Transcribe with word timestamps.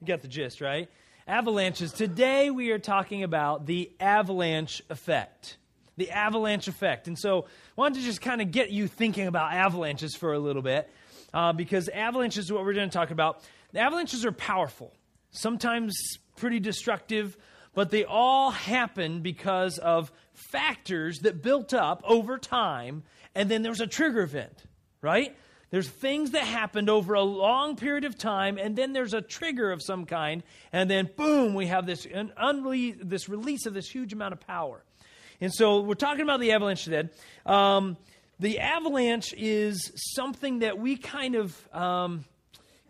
You 0.00 0.06
got 0.06 0.22
the 0.22 0.28
gist, 0.28 0.62
right? 0.62 0.88
Avalanches. 1.26 1.92
Today 1.92 2.50
we 2.50 2.70
are 2.70 2.78
talking 2.78 3.22
about 3.22 3.66
the 3.66 3.92
avalanche 4.00 4.80
effect. 4.88 5.58
The 5.98 6.10
avalanche 6.10 6.68
effect. 6.68 7.06
And 7.06 7.18
so 7.18 7.42
I 7.42 7.46
wanted 7.76 7.98
to 7.98 8.06
just 8.06 8.22
kind 8.22 8.40
of 8.40 8.50
get 8.50 8.70
you 8.70 8.88
thinking 8.88 9.26
about 9.26 9.52
avalanches 9.52 10.16
for 10.16 10.32
a 10.32 10.38
little 10.38 10.62
bit 10.62 10.90
uh, 11.34 11.52
because 11.52 11.90
avalanches 11.90 12.46
is 12.46 12.52
what 12.52 12.64
we're 12.64 12.72
going 12.72 12.88
to 12.88 12.96
talk 12.96 13.10
about. 13.10 13.42
The 13.72 13.80
avalanches 13.80 14.24
are 14.24 14.32
powerful, 14.32 14.94
sometimes 15.32 15.94
pretty 16.36 16.60
destructive, 16.60 17.36
but 17.74 17.90
they 17.90 18.04
all 18.04 18.50
happen 18.50 19.20
because 19.20 19.76
of 19.76 20.10
factors 20.32 21.18
that 21.20 21.42
built 21.42 21.74
up 21.74 22.02
over 22.06 22.38
time, 22.38 23.02
and 23.34 23.50
then 23.50 23.60
there's 23.60 23.82
a 23.82 23.86
trigger 23.86 24.22
event, 24.22 24.64
right? 25.02 25.36
There's 25.70 25.88
things 25.88 26.32
that 26.32 26.42
happened 26.42 26.90
over 26.90 27.14
a 27.14 27.22
long 27.22 27.76
period 27.76 28.04
of 28.04 28.18
time, 28.18 28.58
and 28.58 28.74
then 28.74 28.92
there's 28.92 29.14
a 29.14 29.20
trigger 29.20 29.70
of 29.70 29.82
some 29.82 30.04
kind, 30.04 30.42
and 30.72 30.90
then 30.90 31.08
boom, 31.16 31.54
we 31.54 31.66
have 31.66 31.86
this, 31.86 32.06
this 33.02 33.28
release 33.28 33.66
of 33.66 33.74
this 33.74 33.88
huge 33.88 34.12
amount 34.12 34.32
of 34.32 34.40
power. 34.40 34.84
And 35.40 35.52
so 35.54 35.80
we're 35.80 35.94
talking 35.94 36.22
about 36.22 36.40
the 36.40 36.52
avalanche 36.52 36.84
today. 36.84 37.08
Um, 37.46 37.96
the 38.40 38.58
avalanche 38.58 39.32
is 39.36 39.92
something 40.14 40.60
that 40.60 40.78
we 40.78 40.96
kind 40.96 41.36
of 41.36 41.68
um, 41.72 42.24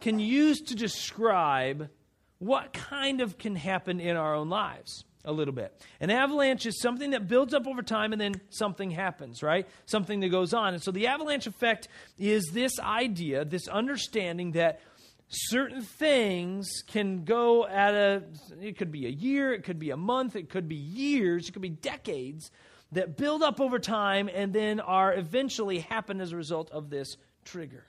can 0.00 0.18
use 0.18 0.60
to 0.62 0.74
describe 0.74 1.90
what 2.38 2.72
kind 2.72 3.20
of 3.20 3.36
can 3.36 3.56
happen 3.56 4.00
in 4.00 4.16
our 4.16 4.34
own 4.34 4.48
lives 4.48 5.04
a 5.24 5.32
little 5.32 5.54
bit. 5.54 5.74
An 6.00 6.10
avalanche 6.10 6.66
is 6.66 6.80
something 6.80 7.10
that 7.10 7.28
builds 7.28 7.54
up 7.54 7.66
over 7.66 7.82
time 7.82 8.12
and 8.12 8.20
then 8.20 8.40
something 8.50 8.90
happens, 8.90 9.42
right? 9.42 9.66
Something 9.86 10.20
that 10.20 10.30
goes 10.30 10.54
on. 10.54 10.74
And 10.74 10.82
so 10.82 10.90
the 10.90 11.06
avalanche 11.06 11.46
effect 11.46 11.88
is 12.18 12.50
this 12.52 12.78
idea, 12.80 13.44
this 13.44 13.68
understanding 13.68 14.52
that 14.52 14.80
certain 15.28 15.82
things 15.82 16.82
can 16.88 17.24
go 17.24 17.66
at 17.66 17.94
a 17.94 18.24
it 18.60 18.76
could 18.76 18.90
be 18.90 19.06
a 19.06 19.10
year, 19.10 19.52
it 19.52 19.62
could 19.62 19.78
be 19.78 19.90
a 19.90 19.96
month, 19.96 20.34
it 20.34 20.50
could 20.50 20.68
be 20.68 20.74
years, 20.74 21.48
it 21.48 21.52
could 21.52 21.62
be 21.62 21.68
decades 21.68 22.50
that 22.92 23.16
build 23.16 23.42
up 23.42 23.60
over 23.60 23.78
time 23.78 24.28
and 24.32 24.52
then 24.52 24.80
are 24.80 25.14
eventually 25.14 25.78
happen 25.78 26.20
as 26.20 26.32
a 26.32 26.36
result 26.36 26.70
of 26.72 26.90
this 26.90 27.16
trigger. 27.44 27.84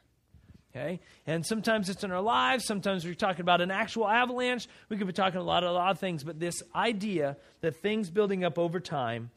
Okay? 0.71 0.99
And 1.27 1.45
sometimes 1.45 1.89
it's 1.89 2.03
in 2.03 2.11
our 2.11 2.21
lives. 2.21 2.65
Sometimes 2.65 3.05
we're 3.05 3.13
talking 3.13 3.41
about 3.41 3.61
an 3.61 3.71
actual 3.71 4.07
avalanche. 4.07 4.67
We 4.89 4.97
could 4.97 5.07
be 5.07 5.13
talking 5.13 5.39
a 5.39 5.43
lot, 5.43 5.63
a 5.63 5.71
lot 5.71 5.91
of 5.91 5.99
things. 5.99 6.23
But 6.23 6.39
this 6.39 6.61
idea 6.73 7.37
that 7.59 7.75
things 7.77 8.09
building 8.09 8.43
up 8.43 8.57
over 8.57 8.79
time 8.79 9.31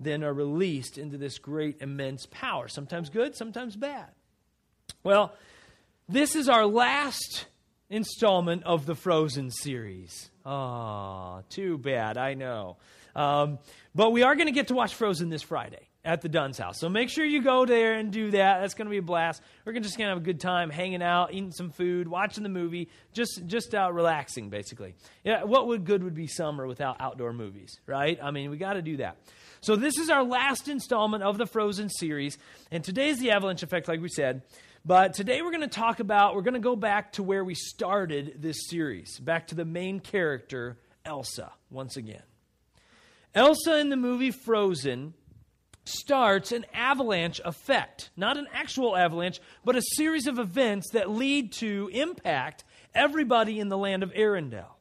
then 0.00 0.24
are 0.24 0.32
released 0.32 0.98
into 0.98 1.16
this 1.16 1.38
great, 1.38 1.80
immense 1.80 2.26
power. 2.30 2.66
Sometimes 2.66 3.08
good, 3.08 3.36
sometimes 3.36 3.76
bad. 3.76 4.08
Well, 5.04 5.32
this 6.08 6.34
is 6.34 6.48
our 6.48 6.66
last 6.66 7.46
installment 7.88 8.64
of 8.64 8.86
the 8.86 8.96
Frozen 8.96 9.52
series. 9.52 10.30
Ah, 10.44 11.42
too 11.48 11.78
bad, 11.78 12.18
I 12.18 12.34
know. 12.34 12.76
Um, 13.14 13.60
but 13.94 14.10
we 14.10 14.22
are 14.24 14.34
going 14.34 14.48
to 14.48 14.52
get 14.52 14.68
to 14.68 14.74
watch 14.74 14.94
Frozen 14.94 15.30
this 15.30 15.42
Friday 15.42 15.88
at 16.04 16.20
the 16.20 16.28
Dunn's 16.28 16.58
house. 16.58 16.78
So 16.78 16.88
make 16.88 17.08
sure 17.08 17.24
you 17.24 17.42
go 17.42 17.64
there 17.64 17.94
and 17.94 18.12
do 18.12 18.30
that. 18.32 18.60
That's 18.60 18.74
going 18.74 18.86
to 18.86 18.90
be 18.90 18.98
a 18.98 19.02
blast. 19.02 19.42
We're 19.64 19.72
just 19.80 19.96
going 19.96 20.06
to 20.08 20.14
have 20.14 20.22
a 20.22 20.24
good 20.24 20.40
time 20.40 20.68
hanging 20.68 21.02
out, 21.02 21.32
eating 21.32 21.52
some 21.52 21.70
food, 21.70 22.06
watching 22.08 22.42
the 22.42 22.50
movie, 22.50 22.90
just 23.12 23.42
just 23.46 23.74
uh, 23.74 23.90
relaxing, 23.90 24.50
basically. 24.50 24.94
Yeah, 25.24 25.44
what 25.44 25.68
would 25.68 25.84
good 25.84 26.04
would 26.04 26.14
be 26.14 26.26
summer 26.26 26.66
without 26.66 27.00
outdoor 27.00 27.32
movies, 27.32 27.80
right? 27.86 28.18
I 28.22 28.30
mean, 28.30 28.50
we 28.50 28.58
got 28.58 28.74
to 28.74 28.82
do 28.82 28.98
that. 28.98 29.16
So 29.60 29.76
this 29.76 29.96
is 29.98 30.10
our 30.10 30.22
last 30.22 30.68
installment 30.68 31.22
of 31.22 31.38
the 31.38 31.46
Frozen 31.46 31.88
series, 31.88 32.36
and 32.70 32.84
today 32.84 33.08
is 33.08 33.18
the 33.18 33.30
Avalanche 33.30 33.62
Effect, 33.62 33.88
like 33.88 34.00
we 34.00 34.10
said. 34.10 34.42
But 34.84 35.14
today 35.14 35.40
we're 35.40 35.50
going 35.50 35.62
to 35.62 35.66
talk 35.66 36.00
about, 36.00 36.34
we're 36.34 36.42
going 36.42 36.52
to 36.52 36.60
go 36.60 36.76
back 36.76 37.12
to 37.12 37.22
where 37.22 37.42
we 37.42 37.54
started 37.54 38.42
this 38.42 38.68
series, 38.68 39.18
back 39.18 39.46
to 39.46 39.54
the 39.54 39.64
main 39.64 40.00
character, 40.00 40.76
Elsa, 41.06 41.52
once 41.70 41.96
again. 41.96 42.22
Elsa 43.34 43.78
in 43.78 43.88
the 43.88 43.96
movie 43.96 44.30
Frozen 44.30 45.14
starts 45.84 46.52
an 46.52 46.64
avalanche 46.72 47.40
effect. 47.44 48.10
Not 48.16 48.36
an 48.36 48.46
actual 48.52 48.96
avalanche, 48.96 49.40
but 49.64 49.76
a 49.76 49.82
series 49.82 50.26
of 50.26 50.38
events 50.38 50.90
that 50.92 51.10
lead 51.10 51.52
to 51.54 51.90
impact 51.92 52.64
everybody 52.94 53.60
in 53.60 53.68
the 53.68 53.78
land 53.78 54.02
of 54.02 54.12
Arendelle. 54.12 54.74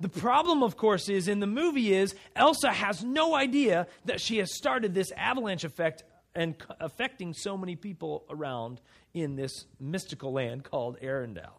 The 0.00 0.08
problem, 0.08 0.62
of 0.62 0.78
course, 0.78 1.10
is 1.10 1.28
in 1.28 1.40
the 1.40 1.46
movie 1.46 1.92
is 1.92 2.14
Elsa 2.34 2.72
has 2.72 3.04
no 3.04 3.34
idea 3.34 3.86
that 4.06 4.20
she 4.20 4.38
has 4.38 4.56
started 4.56 4.94
this 4.94 5.12
avalanche 5.12 5.64
effect 5.64 6.04
and 6.34 6.54
affecting 6.80 7.34
so 7.34 7.58
many 7.58 7.76
people 7.76 8.24
around 8.30 8.80
in 9.12 9.36
this 9.36 9.66
mystical 9.78 10.32
land 10.32 10.64
called 10.64 10.98
Arendelle. 11.00 11.58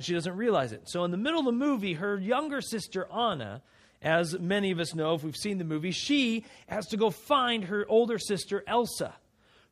She 0.00 0.14
doesn't 0.14 0.36
realize 0.36 0.72
it. 0.72 0.88
So, 0.88 1.04
in 1.04 1.10
the 1.10 1.16
middle 1.16 1.40
of 1.40 1.46
the 1.46 1.52
movie, 1.52 1.94
her 1.94 2.18
younger 2.18 2.60
sister 2.60 3.06
Anna 3.12 3.62
as 4.02 4.38
many 4.38 4.70
of 4.70 4.78
us 4.78 4.94
know 4.94 5.14
if 5.14 5.24
we've 5.24 5.36
seen 5.36 5.58
the 5.58 5.64
movie, 5.64 5.90
she 5.90 6.44
has 6.68 6.86
to 6.88 6.96
go 6.96 7.10
find 7.10 7.64
her 7.64 7.84
older 7.88 8.18
sister 8.18 8.62
Elsa, 8.66 9.14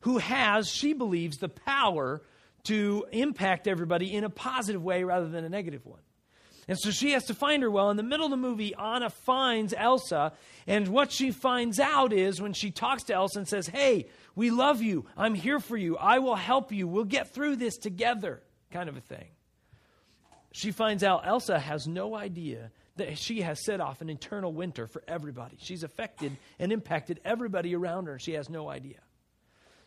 who 0.01 0.17
has, 0.17 0.69
she 0.69 0.93
believes, 0.93 1.37
the 1.37 1.49
power 1.49 2.21
to 2.63 3.05
impact 3.11 3.67
everybody 3.67 4.13
in 4.13 4.23
a 4.23 4.29
positive 4.29 4.83
way 4.83 5.03
rather 5.03 5.27
than 5.27 5.45
a 5.45 5.49
negative 5.49 5.85
one. 5.85 5.99
And 6.67 6.79
so 6.79 6.89
she 6.89 7.11
has 7.11 7.25
to 7.25 7.35
find 7.35 7.61
her. 7.61 7.69
Well, 7.69 7.91
in 7.91 7.97
the 7.97 8.03
middle 8.03 8.25
of 8.25 8.31
the 8.31 8.37
movie, 8.37 8.73
Anna 8.73 9.11
finds 9.11 9.73
Elsa, 9.77 10.33
and 10.65 10.87
what 10.87 11.11
she 11.11 11.29
finds 11.29 11.79
out 11.79 12.11
is 12.11 12.41
when 12.41 12.53
she 12.53 12.71
talks 12.71 13.03
to 13.03 13.13
Elsa 13.13 13.39
and 13.39 13.47
says, 13.47 13.67
Hey, 13.67 14.07
we 14.35 14.49
love 14.49 14.81
you. 14.81 15.05
I'm 15.15 15.35
here 15.35 15.59
for 15.59 15.77
you. 15.77 15.95
I 15.97 16.19
will 16.19 16.35
help 16.35 16.71
you. 16.71 16.87
We'll 16.87 17.03
get 17.03 17.33
through 17.33 17.57
this 17.57 17.77
together, 17.77 18.41
kind 18.71 18.89
of 18.89 18.97
a 18.97 19.01
thing. 19.01 19.27
She 20.51 20.71
finds 20.71 21.03
out 21.03 21.27
Elsa 21.27 21.59
has 21.59 21.87
no 21.87 22.15
idea 22.15 22.71
that 22.97 23.17
she 23.17 23.41
has 23.41 23.63
set 23.63 23.81
off 23.81 24.01
an 24.01 24.09
eternal 24.09 24.53
winter 24.53 24.87
for 24.87 25.03
everybody. 25.07 25.57
She's 25.59 25.83
affected 25.83 26.37
and 26.59 26.71
impacted 26.71 27.19
everybody 27.25 27.75
around 27.75 28.07
her. 28.07 28.19
She 28.19 28.33
has 28.33 28.49
no 28.49 28.69
idea. 28.69 28.99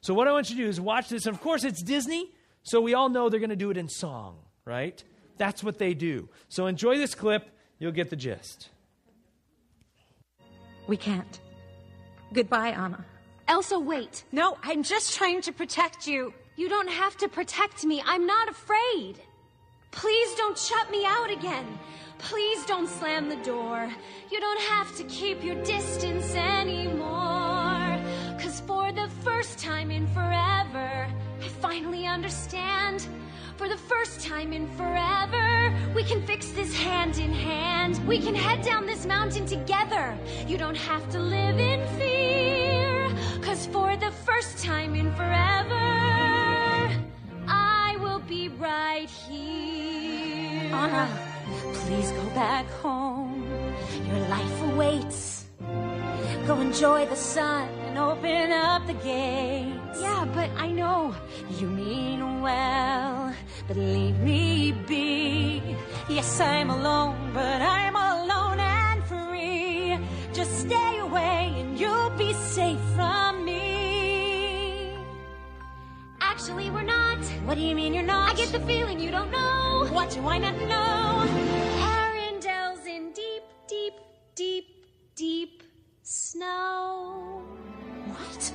So, 0.00 0.14
what 0.14 0.28
I 0.28 0.32
want 0.32 0.50
you 0.50 0.56
to 0.56 0.62
do 0.62 0.68
is 0.68 0.80
watch 0.80 1.08
this. 1.08 1.26
And 1.26 1.34
of 1.34 1.40
course, 1.42 1.64
it's 1.64 1.82
Disney, 1.82 2.30
so 2.62 2.80
we 2.80 2.94
all 2.94 3.08
know 3.08 3.28
they're 3.28 3.40
going 3.40 3.50
to 3.50 3.56
do 3.56 3.70
it 3.70 3.76
in 3.76 3.88
song, 3.88 4.38
right? 4.64 5.02
That's 5.38 5.64
what 5.64 5.78
they 5.78 5.94
do. 5.94 6.28
So, 6.48 6.66
enjoy 6.66 6.98
this 6.98 7.14
clip. 7.14 7.48
You'll 7.78 7.92
get 7.92 8.10
the 8.10 8.16
gist. 8.16 8.70
We 10.86 10.96
can't. 10.96 11.40
Goodbye, 12.32 12.70
Anna. 12.70 13.04
Elsa, 13.46 13.78
wait. 13.78 14.24
No, 14.30 14.58
I'm 14.62 14.82
just 14.82 15.14
trying 15.16 15.40
to 15.42 15.52
protect 15.52 16.06
you. 16.06 16.34
You 16.56 16.68
don't 16.68 16.90
have 16.90 17.16
to 17.18 17.28
protect 17.28 17.84
me. 17.84 18.02
I'm 18.04 18.26
not 18.26 18.48
afraid. 18.48 19.20
Please 19.90 20.34
don't 20.36 20.58
shut 20.58 20.90
me 20.90 21.04
out 21.06 21.30
again. 21.30 21.78
Please 22.18 22.64
don't 22.66 22.88
slam 22.88 23.28
the 23.28 23.36
door. 23.36 23.90
You 24.30 24.40
don't 24.40 24.60
have 24.62 24.94
to 24.96 25.04
keep 25.04 25.42
your 25.42 25.62
distance 25.64 26.34
anymore. 26.34 27.98
Cause 28.38 28.60
for 28.66 28.92
the 28.92 29.08
first 29.22 29.58
time 29.58 29.90
in 29.90 30.06
forever, 30.08 31.08
I 31.40 31.48
finally 31.60 32.06
understand. 32.06 33.06
For 33.56 33.68
the 33.68 33.76
first 33.76 34.20
time 34.20 34.52
in 34.52 34.68
forever, 34.76 35.74
we 35.94 36.04
can 36.04 36.24
fix 36.26 36.50
this 36.50 36.76
hand 36.76 37.18
in 37.18 37.32
hand. 37.32 38.00
We 38.06 38.20
can 38.20 38.34
head 38.34 38.62
down 38.62 38.86
this 38.86 39.06
mountain 39.06 39.46
together. 39.46 40.16
You 40.46 40.58
don't 40.58 40.76
have 40.76 41.08
to 41.10 41.18
live 41.18 41.58
in 41.58 41.86
fear. 41.98 43.10
Cause 43.42 43.66
for 43.66 43.96
the 43.96 44.10
first 44.10 44.58
time 44.64 44.94
in 44.94 45.12
forever, 45.14 45.97
Please 50.78 52.12
go 52.12 52.24
back 52.36 52.66
home. 52.82 53.42
Your 54.06 54.20
life 54.28 54.62
awaits. 54.62 55.46
Go 56.46 56.60
enjoy 56.60 57.04
the 57.06 57.16
sun 57.16 57.68
and 57.86 57.98
open 57.98 58.52
up 58.52 58.86
the 58.86 58.94
gates. 58.94 60.00
Yeah, 60.00 60.24
but 60.32 60.50
I 60.56 60.70
know. 60.70 61.16
You 61.58 61.66
mean 61.66 62.42
well, 62.42 63.34
but 63.66 63.76
leave 63.76 64.20
me 64.20 64.72
be. 64.86 65.62
Yes, 66.08 66.40
I'm 66.40 66.70
alone, 66.70 67.32
but 67.34 67.60
I'm 67.60 67.96
alone 67.96 68.60
and 68.60 69.02
free. 69.04 69.98
Just 70.32 70.60
stay 70.60 70.98
away 71.00 71.54
and 71.58 71.76
you'll 71.76 72.10
be 72.10 72.32
safe 72.34 72.78
from 72.94 73.44
me. 73.44 74.96
Actually, 76.20 76.70
we're 76.70 76.82
not. 76.82 76.97
What 77.48 77.56
do 77.56 77.62
you 77.62 77.74
mean 77.74 77.94
you're 77.94 78.02
not? 78.02 78.32
I 78.32 78.34
get 78.34 78.52
the 78.52 78.60
feeling 78.60 79.00
you 79.00 79.10
don't 79.10 79.30
know. 79.30 79.88
What 79.90 80.10
do 80.10 80.20
I 80.28 80.36
not 80.36 80.54
know? 80.68 81.24
Arendelle's 81.80 82.84
in 82.84 83.10
deep, 83.12 83.42
deep, 83.66 83.94
deep, 84.34 84.66
deep 85.14 85.62
snow. 86.02 87.42
What? 88.08 88.52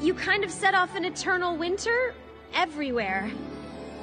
You 0.00 0.12
kind 0.14 0.42
of 0.42 0.50
set 0.50 0.74
off 0.74 0.96
an 0.96 1.04
eternal 1.04 1.56
winter 1.56 2.16
everywhere. 2.52 3.30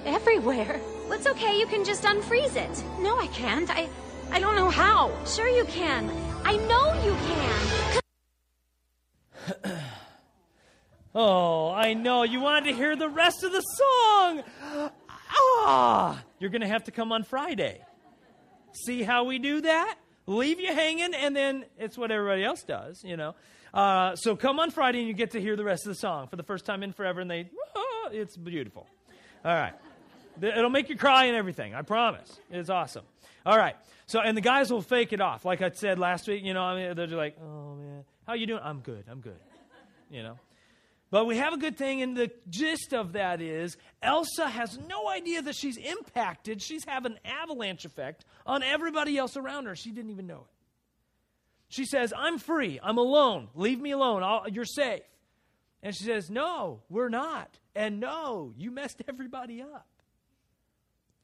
Everywhere? 0.06 0.80
Well, 1.10 1.18
it's 1.18 1.28
okay. 1.28 1.60
You 1.60 1.68
can 1.68 1.84
just 1.84 2.04
unfreeze 2.04 2.56
it. 2.56 2.84
No, 3.02 3.20
I 3.20 3.28
can't. 3.28 3.70
I, 3.70 3.90
I 4.32 4.40
don't 4.40 4.56
know 4.56 4.70
how. 4.70 5.12
Sure 5.26 5.50
you 5.50 5.66
can. 5.66 6.10
I 6.46 6.56
know 6.56 6.94
you 7.04 7.14
can. 9.66 9.82
oh, 11.20 11.72
I 11.72 11.94
know. 11.94 12.24
You 12.24 12.40
wanted 12.40 12.72
to 12.72 12.74
hear 12.74 12.96
the 12.96 13.10
rest 13.10 13.44
of 13.44 13.52
the 13.52 13.62
song. 13.62 14.44
Ah, 15.32 16.24
you're 16.40 16.50
going 16.50 16.62
to 16.62 16.68
have 16.68 16.86
to 16.86 16.92
come 16.92 17.12
on 17.12 17.24
Friday. 17.24 17.82
See 18.86 19.04
how 19.04 19.26
we 19.26 19.38
do 19.38 19.62
that? 19.62 19.96
Leave 20.26 20.60
you 20.60 20.74
hanging, 20.74 21.14
and 21.14 21.36
then 21.36 21.66
it's 21.78 21.98
what 21.98 22.12
everybody 22.12 22.44
else 22.44 22.64
does, 22.64 23.04
you 23.04 23.18
know. 23.18 23.36
Uh, 23.74 24.16
so 24.16 24.36
come 24.36 24.60
on 24.60 24.72
Friday 24.72 25.00
and 25.00 25.08
you 25.08 25.14
get 25.14 25.32
to 25.32 25.42
hear 25.42 25.56
the 25.56 25.64
rest 25.64 25.86
of 25.86 25.90
the 25.90 26.00
song 26.00 26.28
for 26.28 26.36
the 26.36 26.44
first 26.44 26.66
time 26.66 26.84
in 26.84 26.94
forever, 26.94 27.20
and 27.20 27.30
they, 27.30 27.50
ah, 27.76 28.10
it's 28.12 28.38
beautiful. 28.38 28.88
All 29.44 29.54
right. 29.54 29.74
It'll 30.42 30.70
make 30.70 30.90
you 30.90 30.98
cry 30.98 31.26
and 31.26 31.36
everything. 31.36 31.76
I 31.76 31.82
promise. 31.82 32.40
It's 32.50 32.70
awesome. 32.70 33.04
All 33.46 33.58
right. 33.58 33.76
So, 34.06 34.22
and 34.22 34.38
the 34.38 34.42
guys 34.42 34.72
will 34.72 34.82
fake 34.82 35.14
it 35.14 35.22
off. 35.22 35.44
Like 35.46 35.62
I 35.62 35.70
said 35.72 36.00
last 36.00 36.28
week, 36.28 36.44
you 36.44 36.54
know, 36.54 36.64
I 36.64 36.76
mean, 36.76 36.96
they're 36.96 37.08
like, 37.08 37.38
oh, 37.42 37.76
man, 37.76 38.06
how 38.26 38.34
you 38.34 38.48
doing? 38.48 38.62
I'm 38.64 38.80
good. 38.80 39.04
I'm 39.10 39.20
good. 39.20 39.40
You 40.10 40.24
know. 40.24 40.40
But 41.12 41.26
we 41.26 41.38
have 41.38 41.54
a 41.54 41.58
good 41.58 41.76
thing, 41.76 42.04
and 42.04 42.16
the 42.16 42.32
gist 42.50 42.94
of 42.94 43.14
that 43.14 43.42
is 43.42 43.78
Elsa 44.02 44.48
has 44.48 44.78
no 44.88 45.10
idea 45.10 45.42
that 45.42 45.56
she's 45.56 45.78
impacted. 45.78 46.62
She's 46.62 46.86
having 46.86 47.14
an 47.14 47.20
avalanche 47.26 47.84
effect 47.86 48.26
on 48.46 48.62
everybody 48.62 49.18
else 49.18 49.36
around 49.36 49.66
her. 49.66 49.76
She 49.76 49.92
didn't 49.92 50.12
even 50.12 50.28
know 50.28 50.42
it. 50.42 50.56
She 51.70 51.86
says, 51.86 52.14
I'm 52.16 52.38
free. 52.38 52.80
I'm 52.82 52.98
alone. 52.98 53.48
Leave 53.56 53.80
me 53.80 53.92
alone. 53.92 54.24
I'll, 54.24 54.48
you're 54.50 54.66
safe. 54.66 55.02
And 55.82 55.96
she 55.96 56.04
says, 56.04 56.30
No, 56.30 56.82
we're 56.90 57.10
not. 57.10 57.58
And 57.76 58.00
no, 58.00 58.54
you 58.58 58.72
messed 58.72 59.02
everybody 59.08 59.62
up. 59.62 59.88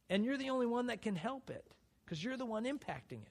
And 0.09 0.23
you're 0.23 0.37
the 0.37 0.51
only 0.51 0.67
one 0.67 0.87
that 0.87 1.01
can 1.01 1.15
help 1.15 1.49
it 1.49 1.65
because 2.03 2.23
you're 2.23 2.37
the 2.37 2.45
one 2.45 2.65
impacting 2.65 3.21
it. 3.23 3.29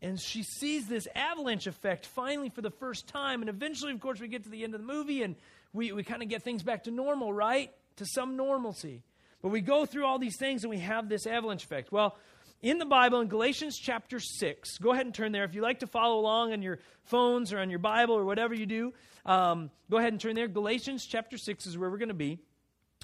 And 0.00 0.20
she 0.20 0.42
sees 0.42 0.86
this 0.86 1.08
avalanche 1.14 1.66
effect 1.66 2.06
finally 2.06 2.50
for 2.50 2.60
the 2.60 2.70
first 2.70 3.08
time. 3.08 3.40
And 3.40 3.48
eventually, 3.48 3.92
of 3.92 4.00
course, 4.00 4.20
we 4.20 4.28
get 4.28 4.44
to 4.44 4.50
the 4.50 4.62
end 4.62 4.74
of 4.74 4.80
the 4.80 4.86
movie 4.86 5.22
and 5.22 5.34
we, 5.72 5.92
we 5.92 6.02
kind 6.02 6.22
of 6.22 6.28
get 6.28 6.42
things 6.42 6.62
back 6.62 6.84
to 6.84 6.90
normal, 6.90 7.32
right? 7.32 7.70
To 7.96 8.06
some 8.06 8.36
normalcy. 8.36 9.02
But 9.42 9.48
we 9.48 9.60
go 9.60 9.86
through 9.86 10.04
all 10.04 10.18
these 10.18 10.36
things 10.36 10.64
and 10.64 10.70
we 10.70 10.78
have 10.78 11.08
this 11.08 11.26
avalanche 11.26 11.64
effect. 11.64 11.92
Well, 11.92 12.16
in 12.60 12.78
the 12.78 12.84
Bible, 12.84 13.20
in 13.20 13.28
Galatians 13.28 13.78
chapter 13.78 14.18
6, 14.18 14.78
go 14.78 14.92
ahead 14.92 15.06
and 15.06 15.14
turn 15.14 15.30
there. 15.30 15.44
If 15.44 15.54
you 15.54 15.62
like 15.62 15.80
to 15.80 15.86
follow 15.86 16.18
along 16.18 16.52
on 16.52 16.62
your 16.62 16.80
phones 17.04 17.52
or 17.52 17.60
on 17.60 17.70
your 17.70 17.78
Bible 17.78 18.14
or 18.14 18.24
whatever 18.24 18.52
you 18.52 18.66
do, 18.66 18.92
um, 19.24 19.70
go 19.90 19.98
ahead 19.98 20.12
and 20.12 20.20
turn 20.20 20.34
there. 20.34 20.48
Galatians 20.48 21.06
chapter 21.06 21.38
6 21.38 21.66
is 21.66 21.78
where 21.78 21.88
we're 21.88 21.98
going 21.98 22.08
to 22.08 22.14
be, 22.14 22.40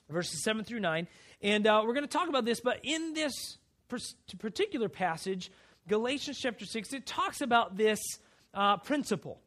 verses 0.09 0.43
7 0.43 0.65
through 0.65 0.81
9. 0.81 1.07
And 1.41 1.67
uh, 1.67 1.83
we're 1.87 1.95
going 1.95 2.07
to 2.07 2.13
talk 2.13 2.29
about 2.29 2.45
this, 2.45 2.61
but 2.61 2.81
in 2.83 3.15
this 3.15 3.59
particular 4.39 4.89
passage, 4.89 5.53
Galatians 5.87 6.39
chapter 6.41 6.65
6, 6.65 6.93
it 6.93 7.07
talks 7.07 7.41
about 7.41 7.77
this 7.77 8.01
uh, 8.55 8.79
principle. 8.79 9.41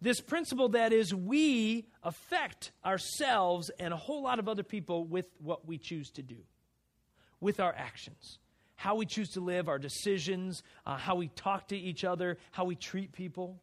This 0.00 0.20
principle 0.20 0.68
that 0.70 0.92
is, 0.92 1.12
we 1.12 1.86
affect 2.04 2.70
ourselves 2.84 3.70
and 3.80 3.92
a 3.92 3.96
whole 3.96 4.22
lot 4.22 4.38
of 4.38 4.48
other 4.48 4.62
people 4.62 5.04
with 5.04 5.26
what 5.38 5.66
we 5.66 5.76
choose 5.76 6.10
to 6.12 6.22
do, 6.22 6.36
with 7.40 7.58
our 7.58 7.74
actions, 7.76 8.38
how 8.76 8.94
we 8.94 9.06
choose 9.06 9.30
to 9.30 9.40
live, 9.40 9.68
our 9.68 9.78
decisions, 9.78 10.62
uh, 10.86 10.96
how 10.96 11.16
we 11.16 11.28
talk 11.28 11.68
to 11.68 11.76
each 11.76 12.04
other, 12.04 12.38
how 12.52 12.64
we 12.64 12.76
treat 12.76 13.12
people. 13.12 13.60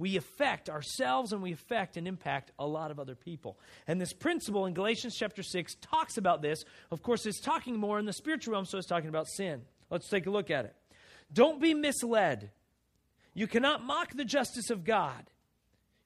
We 0.00 0.16
affect 0.16 0.70
ourselves 0.70 1.32
and 1.32 1.42
we 1.42 1.52
affect 1.52 1.96
and 1.96 2.06
impact 2.06 2.52
a 2.56 2.66
lot 2.66 2.92
of 2.92 3.00
other 3.00 3.16
people. 3.16 3.58
And 3.88 4.00
this 4.00 4.12
principle 4.12 4.66
in 4.66 4.74
Galatians 4.74 5.16
chapter 5.18 5.42
6 5.42 5.74
talks 5.80 6.16
about 6.16 6.40
this. 6.40 6.62
Of 6.92 7.02
course, 7.02 7.26
it's 7.26 7.40
talking 7.40 7.76
more 7.76 7.98
in 7.98 8.06
the 8.06 8.12
spiritual 8.12 8.52
realm, 8.52 8.64
so 8.64 8.78
it's 8.78 8.86
talking 8.86 9.08
about 9.08 9.26
sin. 9.26 9.62
Let's 9.90 10.08
take 10.08 10.26
a 10.26 10.30
look 10.30 10.52
at 10.52 10.66
it. 10.66 10.76
Don't 11.32 11.60
be 11.60 11.74
misled. 11.74 12.52
You 13.34 13.48
cannot 13.48 13.82
mock 13.84 14.14
the 14.14 14.24
justice 14.24 14.70
of 14.70 14.84
God. 14.84 15.30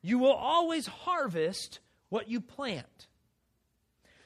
You 0.03 0.19
will 0.19 0.33
always 0.33 0.87
harvest 0.87 1.79
what 2.09 2.29
you 2.29 2.41
plant. 2.41 3.07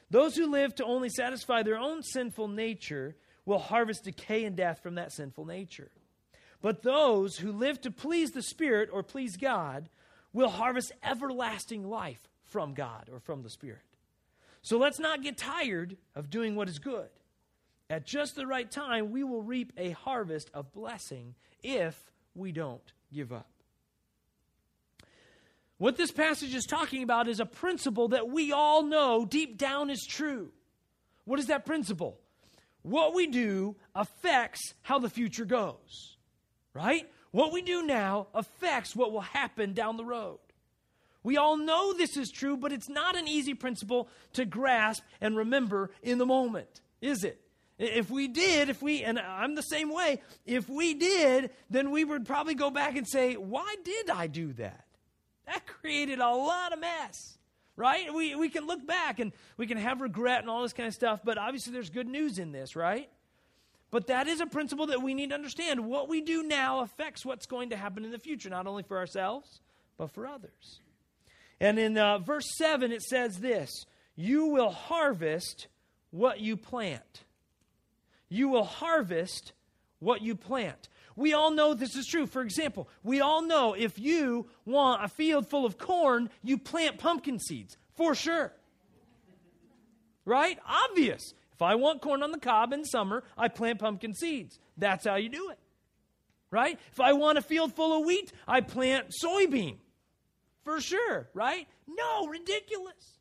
Those 0.09 0.35
who 0.35 0.49
live 0.49 0.75
to 0.75 0.85
only 0.85 1.09
satisfy 1.09 1.63
their 1.63 1.77
own 1.77 2.01
sinful 2.01 2.47
nature 2.47 3.15
will 3.45 3.59
harvest 3.59 4.03
decay 4.03 4.43
and 4.43 4.55
death 4.55 4.81
from 4.81 4.95
that 4.95 5.11
sinful 5.11 5.45
nature. 5.45 5.91
But 6.61 6.81
those 6.81 7.37
who 7.37 7.51
live 7.51 7.79
to 7.81 7.91
please 7.91 8.31
the 8.31 8.41
Spirit 8.41 8.89
or 8.91 9.03
please 9.03 9.37
God 9.37 9.89
will 10.33 10.49
harvest 10.49 10.91
everlasting 11.03 11.87
life 11.87 12.27
from 12.43 12.73
God 12.73 13.09
or 13.11 13.19
from 13.19 13.43
the 13.43 13.49
Spirit. 13.49 13.79
So 14.61 14.77
let's 14.77 14.99
not 14.99 15.23
get 15.23 15.37
tired 15.37 15.97
of 16.15 16.29
doing 16.29 16.55
what 16.55 16.67
is 16.67 16.79
good. 16.79 17.09
At 17.89 18.05
just 18.05 18.35
the 18.35 18.47
right 18.47 18.69
time, 18.69 19.11
we 19.11 19.23
will 19.23 19.41
reap 19.41 19.71
a 19.77 19.91
harvest 19.91 20.49
of 20.53 20.73
blessing 20.73 21.35
if 21.63 22.11
we 22.35 22.51
don't 22.51 22.91
give 23.13 23.31
up. 23.31 23.49
What 25.77 25.97
this 25.97 26.11
passage 26.11 26.55
is 26.55 26.65
talking 26.65 27.03
about 27.03 27.27
is 27.27 27.39
a 27.39 27.45
principle 27.45 28.07
that 28.09 28.29
we 28.29 28.51
all 28.51 28.83
know 28.83 29.25
deep 29.25 29.57
down 29.57 29.89
is 29.89 30.05
true. 30.05 30.51
What 31.25 31.39
is 31.39 31.47
that 31.47 31.65
principle? 31.65 32.19
What 32.81 33.13
we 33.13 33.27
do 33.27 33.75
affects 33.93 34.73
how 34.81 34.97
the 34.97 35.09
future 35.09 35.45
goes, 35.45 36.17
right? 36.73 37.07
What 37.31 37.51
we 37.51 37.61
do 37.61 37.83
now 37.83 38.27
affects 38.33 38.95
what 38.95 39.11
will 39.11 39.21
happen 39.21 39.73
down 39.73 39.97
the 39.97 40.05
road. 40.05 40.39
We 41.21 41.37
all 41.37 41.57
know 41.57 41.93
this 41.93 42.15
is 42.15 42.31
true, 42.31 42.55
but 42.55 42.71
it's 42.71 42.89
not 42.89 43.17
an 43.17 43.27
easy 43.27 43.53
principle 43.53 44.07
to 44.33 44.45
grasp 44.45 45.03
and 45.19 45.35
remember 45.35 45.91
in 46.01 46.17
the 46.17 46.25
moment, 46.25 46.81
is 47.01 47.23
it? 47.23 47.41
If 47.77 48.09
we 48.09 48.27
did, 48.27 48.69
if 48.69 48.81
we, 48.81 49.03
and 49.03 49.19
I'm 49.19 49.53
the 49.53 49.61
same 49.61 49.93
way, 49.93 50.21
if 50.45 50.67
we 50.67 50.95
did, 50.95 51.51
then 51.69 51.91
we 51.91 52.03
would 52.03 52.25
probably 52.25 52.55
go 52.55 52.71
back 52.71 52.95
and 52.95 53.07
say, 53.07 53.35
why 53.35 53.75
did 53.83 54.09
I 54.09 54.25
do 54.25 54.53
that? 54.53 54.86
That 55.47 55.65
created 55.65 56.19
a 56.19 56.29
lot 56.29 56.73
of 56.73 56.79
mess, 56.79 57.37
right? 57.75 58.13
We, 58.13 58.35
we 58.35 58.49
can 58.49 58.67
look 58.67 58.85
back 58.85 59.19
and 59.19 59.31
we 59.55 59.65
can 59.65 59.77
have 59.77 60.01
regret 60.01 60.41
and 60.41 60.49
all 60.49 60.61
this 60.61 60.73
kind 60.73 60.87
of 60.87 60.93
stuff, 60.93 61.21
but 61.23 61.37
obviously 61.37 61.73
there's 61.73 61.89
good 61.89 62.07
news 62.07 62.37
in 62.37 62.51
this, 62.51 62.75
right? 62.75 63.09
But 63.89 64.07
that 64.07 64.27
is 64.27 64.41
a 64.41 64.45
principle 64.45 64.87
that 64.87 65.01
we 65.01 65.13
need 65.13 65.29
to 65.29 65.35
understand. 65.35 65.85
What 65.85 66.09
we 66.09 66.21
do 66.21 66.43
now 66.43 66.81
affects 66.81 67.25
what's 67.25 67.45
going 67.45 67.69
to 67.69 67.77
happen 67.77 68.03
in 68.03 68.11
the 68.11 68.19
future, 68.19 68.49
not 68.49 68.67
only 68.67 68.83
for 68.83 68.97
ourselves, 68.97 69.61
but 69.97 70.11
for 70.11 70.27
others. 70.27 70.81
And 71.59 71.79
in 71.79 71.97
uh, 71.97 72.19
verse 72.19 72.45
7, 72.57 72.91
it 72.91 73.01
says 73.01 73.39
this 73.39 73.71
You 74.15 74.47
will 74.47 74.71
harvest 74.71 75.67
what 76.11 76.41
you 76.41 76.57
plant. 76.57 77.23
You 78.29 78.49
will 78.49 78.65
harvest 78.65 79.53
what 79.99 80.21
you 80.21 80.35
plant. 80.35 80.89
We 81.17 81.33
all 81.33 81.49
know 81.49 81.73
this 81.73 81.95
is 81.95 82.05
true. 82.05 82.27
For 82.27 82.43
example, 82.43 82.87
we 83.03 83.21
all 83.21 83.41
know 83.41 83.73
if 83.73 83.97
you 83.97 84.45
want 84.65 85.03
a 85.03 85.07
field 85.07 85.47
full 85.47 85.65
of 85.65 85.79
corn, 85.79 86.29
you 86.43 86.59
plant 86.59 86.99
pumpkin 86.99 87.39
seeds, 87.39 87.75
for 87.95 88.13
sure. 88.13 88.53
Right? 90.25 90.59
Obvious. 90.65 91.33
If 91.53 91.61
I 91.63 91.73
want 91.73 92.01
corn 92.01 92.21
on 92.21 92.31
the 92.31 92.39
cob 92.39 92.71
in 92.71 92.85
summer, 92.85 93.23
I 93.35 93.47
plant 93.47 93.79
pumpkin 93.79 94.13
seeds. 94.13 94.59
That's 94.77 95.07
how 95.07 95.15
you 95.15 95.29
do 95.29 95.49
it. 95.49 95.57
Right? 96.51 96.79
If 96.91 96.99
I 96.99 97.13
want 97.13 97.39
a 97.39 97.41
field 97.41 97.73
full 97.73 97.97
of 97.99 98.05
wheat, 98.05 98.31
I 98.47 98.61
plant 98.61 99.11
soybean. 99.23 99.77
For 100.63 100.79
sure, 100.79 101.29
right? 101.33 101.67
No, 101.87 102.27
ridiculous. 102.27 103.17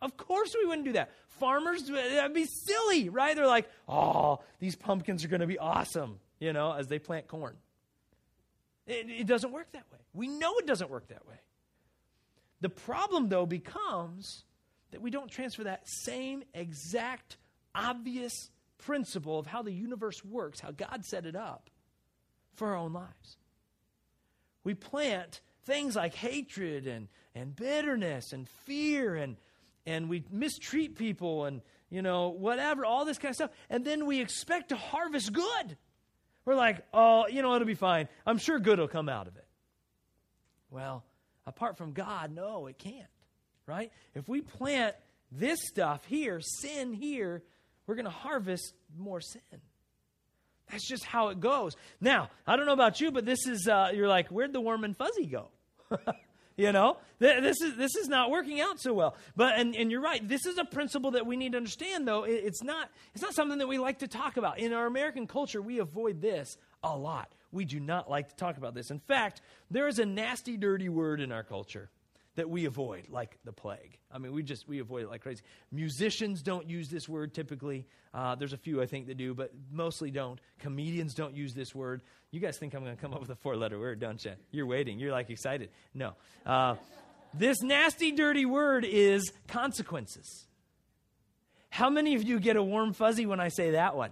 Of 0.00 0.16
course 0.16 0.54
we 0.56 0.66
wouldn't 0.66 0.86
do 0.86 0.92
that. 0.92 1.10
Farmers, 1.40 1.82
that'd 1.84 2.34
be 2.34 2.46
silly, 2.46 3.08
right? 3.08 3.34
They're 3.34 3.46
like, 3.48 3.68
oh, 3.88 4.42
these 4.60 4.76
pumpkins 4.76 5.24
are 5.24 5.28
going 5.28 5.40
to 5.40 5.46
be 5.48 5.58
awesome 5.58 6.20
you 6.42 6.52
know, 6.52 6.72
as 6.72 6.88
they 6.88 6.98
plant 6.98 7.28
corn. 7.28 7.54
It, 8.84 9.08
it 9.08 9.26
doesn't 9.28 9.52
work 9.52 9.70
that 9.72 9.84
way. 9.92 9.98
We 10.12 10.26
know 10.26 10.58
it 10.58 10.66
doesn't 10.66 10.90
work 10.90 11.06
that 11.08 11.24
way. 11.28 11.36
The 12.60 12.68
problem, 12.68 13.28
though, 13.28 13.46
becomes 13.46 14.42
that 14.90 15.00
we 15.00 15.10
don't 15.10 15.30
transfer 15.30 15.62
that 15.64 15.88
same 15.88 16.42
exact 16.52 17.36
obvious 17.76 18.50
principle 18.78 19.38
of 19.38 19.46
how 19.46 19.62
the 19.62 19.72
universe 19.72 20.24
works, 20.24 20.58
how 20.58 20.72
God 20.72 21.04
set 21.04 21.26
it 21.26 21.36
up, 21.36 21.70
for 22.54 22.70
our 22.70 22.76
own 22.76 22.92
lives. 22.92 23.36
We 24.64 24.74
plant 24.74 25.42
things 25.64 25.94
like 25.94 26.12
hatred 26.12 26.88
and, 26.88 27.06
and 27.36 27.54
bitterness 27.54 28.32
and 28.32 28.48
fear 28.48 29.14
and, 29.14 29.36
and 29.86 30.08
we 30.08 30.24
mistreat 30.28 30.96
people 30.96 31.44
and, 31.44 31.62
you 31.88 32.02
know, 32.02 32.30
whatever, 32.30 32.84
all 32.84 33.04
this 33.04 33.18
kind 33.18 33.30
of 33.30 33.36
stuff. 33.36 33.50
And 33.70 33.84
then 33.84 34.06
we 34.06 34.20
expect 34.20 34.70
to 34.70 34.76
harvest 34.76 35.32
good. 35.32 35.76
We're 36.44 36.54
like, 36.54 36.84
oh, 36.92 37.26
you 37.28 37.42
know, 37.42 37.54
it'll 37.54 37.66
be 37.66 37.74
fine. 37.74 38.08
I'm 38.26 38.38
sure 38.38 38.58
good 38.58 38.78
will 38.78 38.88
come 38.88 39.08
out 39.08 39.28
of 39.28 39.36
it. 39.36 39.46
Well, 40.70 41.04
apart 41.46 41.76
from 41.76 41.92
God, 41.92 42.34
no, 42.34 42.66
it 42.66 42.78
can't, 42.78 43.06
right? 43.66 43.92
If 44.14 44.28
we 44.28 44.40
plant 44.40 44.96
this 45.30 45.60
stuff 45.68 46.04
here, 46.06 46.40
sin 46.40 46.92
here, 46.92 47.42
we're 47.86 47.94
going 47.94 48.06
to 48.06 48.10
harvest 48.10 48.74
more 48.98 49.20
sin. 49.20 49.42
That's 50.70 50.88
just 50.88 51.04
how 51.04 51.28
it 51.28 51.40
goes. 51.40 51.76
Now, 52.00 52.30
I 52.46 52.56
don't 52.56 52.66
know 52.66 52.72
about 52.72 53.00
you, 53.00 53.10
but 53.10 53.26
this 53.26 53.46
is, 53.46 53.68
uh, 53.68 53.90
you're 53.94 54.08
like, 54.08 54.28
where'd 54.28 54.52
the 54.52 54.60
warm 54.60 54.84
and 54.84 54.96
fuzzy 54.96 55.26
go? 55.26 55.48
You 56.56 56.72
know, 56.72 56.98
this 57.18 57.60
is 57.60 57.76
this 57.76 57.96
is 57.96 58.08
not 58.08 58.30
working 58.30 58.60
out 58.60 58.80
so 58.80 58.92
well. 58.92 59.16
But 59.36 59.58
and, 59.58 59.74
and 59.74 59.90
you're 59.90 60.02
right. 60.02 60.26
This 60.26 60.46
is 60.46 60.58
a 60.58 60.64
principle 60.64 61.12
that 61.12 61.26
we 61.26 61.36
need 61.36 61.52
to 61.52 61.58
understand, 61.58 62.06
though. 62.06 62.24
it's 62.24 62.62
not 62.62 62.90
it's 63.14 63.22
not 63.22 63.34
something 63.34 63.58
that 63.58 63.68
we 63.68 63.78
like 63.78 64.00
to 64.00 64.08
talk 64.08 64.36
about 64.36 64.58
in 64.58 64.72
our 64.72 64.86
American 64.86 65.26
culture. 65.26 65.62
We 65.62 65.78
avoid 65.78 66.20
this 66.20 66.56
a 66.82 66.96
lot. 66.96 67.32
We 67.52 67.64
do 67.64 67.80
not 67.80 68.10
like 68.10 68.28
to 68.28 68.36
talk 68.36 68.56
about 68.56 68.74
this. 68.74 68.90
In 68.90 68.98
fact, 69.00 69.40
there 69.70 69.88
is 69.88 69.98
a 69.98 70.06
nasty, 70.06 70.56
dirty 70.56 70.88
word 70.88 71.20
in 71.20 71.32
our 71.32 71.42
culture 71.42 71.90
that 72.36 72.48
we 72.48 72.64
avoid 72.64 73.08
like 73.10 73.38
the 73.44 73.52
plague. 73.52 73.98
I 74.10 74.18
mean, 74.18 74.32
we 74.32 74.42
just 74.42 74.66
we 74.68 74.78
avoid 74.78 75.04
it 75.04 75.10
like 75.10 75.22
crazy. 75.22 75.42
Musicians 75.70 76.42
don't 76.42 76.68
use 76.68 76.88
this 76.88 77.08
word 77.08 77.34
typically. 77.34 77.86
Uh, 78.14 78.34
there's 78.34 78.52
a 78.52 78.58
few 78.58 78.82
I 78.82 78.86
think 78.86 79.06
that 79.06 79.16
do, 79.16 79.34
but 79.34 79.52
mostly 79.70 80.10
don't. 80.10 80.40
Comedians 80.58 81.14
don't 81.14 81.34
use 81.34 81.54
this 81.54 81.74
word. 81.74 82.02
You 82.30 82.40
guys 82.40 82.56
think 82.58 82.74
I'm 82.74 82.82
going 82.82 82.96
to 82.96 83.00
come 83.00 83.12
up 83.12 83.20
with 83.20 83.30
a 83.30 83.36
four-letter 83.36 83.78
word, 83.78 84.00
don't 84.00 84.22
you? 84.24 84.32
You're 84.50 84.66
waiting. 84.66 84.98
You're 84.98 85.12
like 85.12 85.30
excited. 85.30 85.70
No. 85.94 86.14
Uh, 86.44 86.76
this 87.34 87.62
nasty, 87.62 88.12
dirty 88.12 88.44
word 88.44 88.84
is 88.84 89.32
consequences. 89.48 90.46
How 91.70 91.88
many 91.88 92.14
of 92.14 92.22
you 92.22 92.38
get 92.38 92.56
a 92.56 92.62
warm 92.62 92.92
fuzzy 92.92 93.24
when 93.24 93.40
I 93.40 93.48
say 93.48 93.72
that 93.72 93.96
one? 93.96 94.10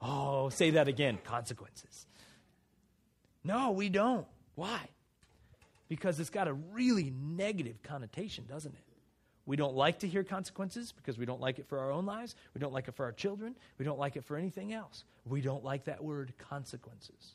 Oh, 0.00 0.48
say 0.48 0.70
that 0.70 0.88
again 0.88 1.18
consequences. 1.24 2.06
No, 3.44 3.72
we 3.72 3.90
don't. 3.90 4.26
Why? 4.54 4.80
Because 5.90 6.20
it's 6.20 6.30
got 6.30 6.46
a 6.46 6.54
really 6.54 7.12
negative 7.20 7.82
connotation, 7.82 8.46
doesn't 8.48 8.72
it? 8.72 8.84
We 9.44 9.56
don't 9.56 9.74
like 9.74 9.98
to 9.98 10.06
hear 10.08 10.22
consequences 10.22 10.92
because 10.92 11.18
we 11.18 11.26
don't 11.26 11.40
like 11.40 11.58
it 11.58 11.66
for 11.66 11.80
our 11.80 11.90
own 11.90 12.06
lives. 12.06 12.36
We 12.54 12.60
don't 12.60 12.72
like 12.72 12.86
it 12.86 12.94
for 12.94 13.04
our 13.04 13.10
children. 13.10 13.56
We 13.76 13.84
don't 13.84 13.98
like 13.98 14.14
it 14.14 14.24
for 14.24 14.36
anything 14.36 14.72
else. 14.72 15.02
We 15.26 15.40
don't 15.40 15.64
like 15.64 15.86
that 15.86 16.04
word 16.04 16.32
consequences. 16.38 17.34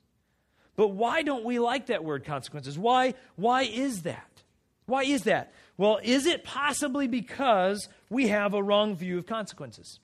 But 0.78 0.90
why 0.90 1.24
don't 1.24 1.44
we 1.44 1.60
like 1.60 1.88
that 1.88 2.06
word 2.06 2.24
consequences? 2.24 2.80
Why, 2.80 3.16
why 3.36 3.64
is 3.64 4.04
that? 4.04 4.44
Why 4.86 5.04
is 5.04 5.24
that? 5.24 5.52
Well, 5.76 6.00
is 6.02 6.26
it 6.26 6.46
possibly 6.46 7.08
because 7.08 7.90
we 8.10 8.30
have 8.30 8.54
a 8.54 8.64
wrong 8.64 8.96
view 8.96 9.18
of 9.18 9.26
consequences? 9.26 10.00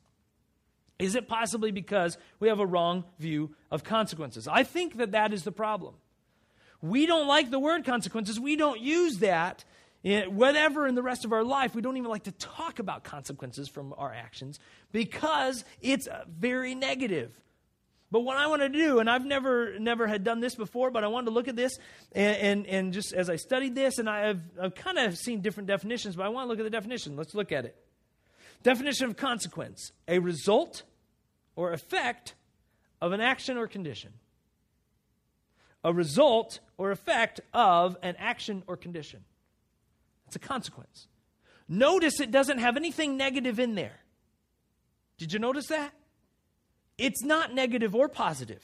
Is 0.99 1.15
it 1.15 1.29
possibly 1.29 1.71
because 1.71 2.17
we 2.41 2.49
have 2.49 2.59
a 2.59 2.65
wrong 2.65 3.05
view 3.19 3.55
of 3.71 3.85
consequences? 3.85 4.49
I 4.49 4.63
think 4.63 4.97
that 4.97 5.13
that 5.13 5.31
is 5.31 5.43
the 5.43 5.51
problem. 5.53 5.93
We 6.81 7.05
don't 7.05 7.27
like 7.27 7.51
the 7.51 7.59
word 7.59 7.85
consequences. 7.85 8.39
We 8.39 8.55
don't 8.55 8.79
use 8.79 9.17
that 9.17 9.63
whatever 10.03 10.87
in 10.87 10.95
the 10.95 11.03
rest 11.03 11.25
of 11.25 11.33
our 11.33 11.43
life. 11.43 11.75
We 11.75 11.81
don't 11.81 11.97
even 11.97 12.09
like 12.09 12.23
to 12.23 12.31
talk 12.31 12.79
about 12.79 13.03
consequences 13.03 13.69
from 13.69 13.93
our 13.97 14.11
actions 14.13 14.59
because 14.91 15.63
it's 15.81 16.07
very 16.27 16.73
negative. 16.73 17.39
But 18.09 18.21
what 18.21 18.35
I 18.35 18.47
want 18.47 18.61
to 18.61 18.69
do, 18.69 18.99
and 18.99 19.09
I've 19.09 19.25
never 19.25 19.79
never 19.79 20.05
had 20.05 20.23
done 20.23 20.41
this 20.41 20.55
before, 20.55 20.91
but 20.91 21.03
I 21.03 21.07
wanted 21.07 21.27
to 21.27 21.31
look 21.31 21.47
at 21.47 21.55
this 21.55 21.77
and, 22.11 22.37
and, 22.37 22.67
and 22.67 22.93
just 22.93 23.13
as 23.13 23.29
I 23.29 23.37
studied 23.37 23.73
this, 23.73 23.99
and 23.99 24.09
I 24.09 24.27
have 24.27 24.41
I've 24.61 24.75
kind 24.75 24.97
of 24.97 25.17
seen 25.17 25.41
different 25.41 25.67
definitions, 25.67 26.15
but 26.17 26.25
I 26.25 26.29
want 26.29 26.45
to 26.45 26.49
look 26.49 26.59
at 26.59 26.63
the 26.63 26.69
definition. 26.69 27.15
Let's 27.15 27.33
look 27.33 27.53
at 27.53 27.63
it. 27.63 27.75
Definition 28.63 29.05
of 29.07 29.15
consequence 29.15 29.91
a 30.07 30.19
result 30.19 30.83
or 31.55 31.71
effect 31.71 32.35
of 32.99 33.13
an 33.13 33.21
action 33.21 33.57
or 33.57 33.67
condition. 33.67 34.11
A 35.83 35.93
result 35.93 36.59
or 36.77 36.91
effect 36.91 37.41
of 37.53 37.97
an 38.01 38.15
action 38.19 38.63
or 38.67 38.77
condition. 38.77 39.23
It's 40.27 40.35
a 40.35 40.39
consequence. 40.39 41.07
Notice 41.67 42.19
it 42.19 42.31
doesn't 42.31 42.59
have 42.59 42.77
anything 42.77 43.17
negative 43.17 43.59
in 43.59 43.75
there. 43.75 43.99
Did 45.17 45.33
you 45.33 45.39
notice 45.39 45.67
that? 45.67 45.93
It's 46.97 47.23
not 47.23 47.53
negative 47.53 47.95
or 47.95 48.07
positive. 48.07 48.61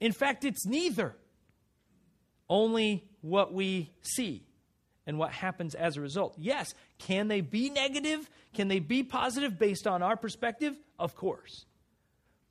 In 0.00 0.12
fact, 0.12 0.44
it's 0.44 0.66
neither. 0.66 1.16
Only 2.48 3.04
what 3.20 3.52
we 3.52 3.90
see 4.02 4.46
and 5.06 5.18
what 5.18 5.32
happens 5.32 5.74
as 5.74 5.96
a 5.96 6.00
result. 6.00 6.34
Yes, 6.38 6.74
can 6.98 7.28
they 7.28 7.40
be 7.40 7.70
negative? 7.70 8.28
Can 8.54 8.68
they 8.68 8.78
be 8.78 9.02
positive 9.02 9.58
based 9.58 9.86
on 9.86 10.02
our 10.02 10.16
perspective? 10.16 10.76
Of 10.98 11.14
course. 11.14 11.64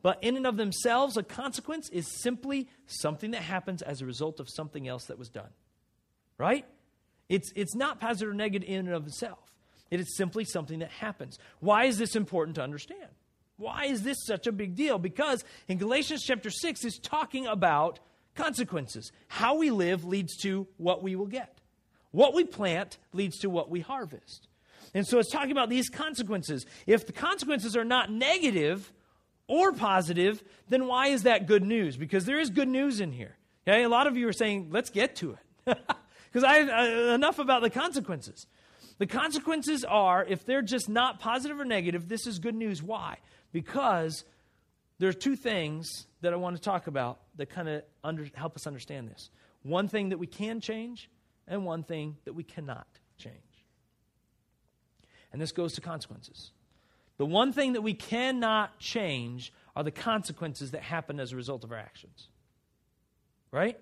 But 0.06 0.20
in 0.22 0.38
and 0.38 0.46
of 0.46 0.56
themselves, 0.56 1.18
a 1.18 1.24
consequence 1.24 1.90
is 1.90 2.06
simply 2.22 2.68
something 2.86 3.32
that 3.32 3.42
happens 3.42 3.82
as 3.82 4.02
a 4.02 4.06
result 4.06 4.40
of 4.40 4.48
something 4.48 4.88
else 4.88 5.06
that 5.06 5.18
was 5.18 5.30
done. 5.30 5.50
Right? 6.38 6.64
It's, 7.28 7.52
it's 7.56 7.74
not 7.74 8.00
positive 8.00 8.30
or 8.30 8.36
negative 8.36 8.70
in 8.70 8.86
and 8.86 8.94
of 8.94 9.08
itself. 9.08 9.40
It 9.90 10.00
is 10.00 10.16
simply 10.16 10.46
something 10.46 10.78
that 10.78 10.92
happens. 10.92 11.40
Why 11.60 11.86
is 11.86 11.98
this 11.98 12.16
important 12.16 12.54
to 12.58 12.62
understand? 12.62 13.10
Why 13.58 13.86
is 13.86 14.04
this 14.04 14.24
such 14.28 14.46
a 14.46 14.52
big 14.52 14.76
deal? 14.76 15.00
Because 15.00 15.44
in 15.68 15.80
Galatians 15.80 16.22
chapter 16.24 16.52
6 16.52 16.86
is 16.86 17.00
talking 17.00 17.48
about 17.48 18.00
consequences. 18.36 19.12
How 19.28 19.58
we 19.58 19.72
live 19.72 20.06
leads 20.06 20.38
to 20.44 20.68
what 20.78 21.02
we 21.02 21.16
will 21.16 21.26
get. 21.26 21.62
What 22.12 22.36
we 22.36 22.44
plant 22.44 23.00
leads 23.12 23.40
to 23.40 23.50
what 23.50 23.72
we 23.72 23.80
harvest. 23.80 24.50
And 24.94 25.08
so 25.08 25.18
it's 25.18 25.32
talking 25.32 25.52
about 25.52 25.70
these 25.70 25.90
consequences. 25.90 26.64
If 26.86 27.08
the 27.08 27.12
consequences 27.12 27.76
are 27.76 27.84
not 27.84 28.12
negative, 28.12 28.94
or 29.48 29.72
positive, 29.72 30.44
then 30.70 30.88
why 30.88 31.08
is 31.08 31.24
that 31.24 31.48
good 31.48 31.64
news? 31.64 31.98
Because 31.98 32.26
there 32.26 32.40
is 32.40 32.50
good 32.50 32.68
news 32.68 33.00
in 33.00 33.12
here. 33.12 33.38
Okay? 33.68 33.84
A 33.84 33.90
lot 33.90 34.08
of 34.08 34.18
you 34.18 34.28
are 34.28 34.34
saying, 34.34 34.70
let's 34.72 34.90
get 34.90 35.16
to 35.18 35.38
it. 35.68 35.78
Because 36.32 36.50
I 36.50 36.64
uh, 36.64 37.16
enough 37.16 37.40
about 37.40 37.62
the 37.62 37.70
consequences. 37.70 38.46
The 38.98 39.08
consequences 39.08 39.86
are, 39.86 40.22
if 40.26 40.46
they're 40.46 40.62
just 40.62 40.90
not 40.90 41.22
positive 41.22 41.62
or 41.62 41.64
negative, 41.64 42.10
this 42.10 42.28
is 42.28 42.40
good 42.40 42.56
news. 42.56 42.84
Why? 42.84 43.20
Because 43.54 44.26
there 45.00 45.08
are 45.08 45.14
two 45.14 45.38
things 45.38 46.08
that 46.20 46.34
I 46.34 46.36
want 46.36 46.58
to 46.58 46.62
talk 46.62 46.88
about 46.88 47.22
that 47.38 47.50
kind 47.50 47.70
of 47.70 47.84
under, 48.04 48.28
help 48.34 48.58
us 48.58 48.68
understand 48.68 49.08
this. 49.08 49.30
One 49.64 49.88
thing 49.88 50.10
that 50.10 50.18
we 50.18 50.28
can 50.28 50.60
change, 50.60 51.10
and 51.48 51.64
one 51.64 51.84
thing 51.84 52.18
that 52.26 52.34
we 52.34 52.44
cannot 52.44 52.88
change. 53.18 53.36
And 55.32 55.42
this 55.42 55.54
goes 55.54 55.72
to 55.76 55.82
consequences. 55.82 56.52
The 57.18 57.26
one 57.26 57.54
thing 57.54 57.74
that 57.74 57.82
we 57.82 57.94
cannot 57.94 58.80
change 58.80 59.54
are 59.76 59.84
the 59.84 59.92
consequences 59.92 60.72
that 60.72 60.82
happen 60.82 61.20
as 61.20 61.32
a 61.32 61.36
result 61.36 61.64
of 61.64 61.72
our 61.72 61.78
actions. 61.78 62.28
Right? 63.52 63.80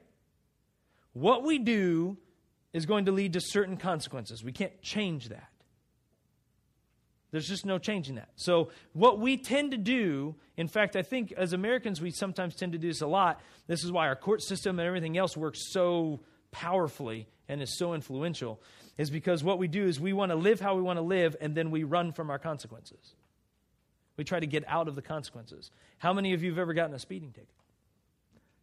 What 1.14 1.44
we 1.44 1.60
do 1.60 2.18
is 2.74 2.86
going 2.86 3.06
to 3.06 3.12
lead 3.12 3.34
to 3.34 3.42
certain 3.42 3.78
consequences. 3.78 4.44
We 4.44 4.52
can't 4.52 4.82
change 4.82 5.30
that. 5.30 5.50
There's 7.32 7.48
just 7.48 7.66
no 7.66 7.80
changing 7.80 8.16
that. 8.16 8.30
So, 8.36 8.70
what 8.94 9.20
we 9.20 9.38
tend 9.38 9.72
to 9.72 9.78
do, 9.78 10.36
in 10.56 10.68
fact, 10.68 10.96
I 10.96 11.02
think 11.02 11.32
as 11.32 11.52
Americans, 11.52 12.00
we 12.00 12.12
sometimes 12.12 12.56
tend 12.56 12.74
to 12.74 12.78
do 12.78 12.88
this 12.88 13.02
a 13.02 13.08
lot. 13.08 13.42
This 13.66 13.84
is 13.84 13.92
why 13.92 14.08
our 14.08 14.16
court 14.16 14.44
system 14.44 14.78
and 14.78 14.88
everything 14.88 15.18
else 15.18 15.36
works 15.36 15.72
so 15.72 16.20
powerfully 16.52 17.28
and 17.50 17.60
is 17.60 17.76
so 17.80 17.96
influential, 17.96 18.62
is 19.00 19.10
because 19.10 19.44
what 19.44 19.58
we 19.58 19.68
do 19.68 19.84
is 19.86 20.00
we 20.00 20.14
want 20.14 20.32
to 20.32 20.36
live 20.36 20.60
how 20.60 20.76
we 20.76 20.84
want 20.84 20.98
to 20.98 21.04
live, 21.04 21.36
and 21.42 21.56
then 21.56 21.72
we 21.72 21.84
run 21.84 22.12
from 22.12 22.30
our 22.30 22.38
consequences. 22.38 23.16
We 24.18 24.24
try 24.24 24.40
to 24.40 24.48
get 24.48 24.64
out 24.68 24.88
of 24.88 24.96
the 24.96 25.02
consequences. 25.02 25.72
How 25.98 26.14
many 26.14 26.34
of 26.34 26.44
you 26.44 26.52
have 26.52 26.60
ever 26.60 26.74
gotten 26.74 26.94
a 26.94 27.00
speeding 27.00 27.32
ticket? 27.32 27.50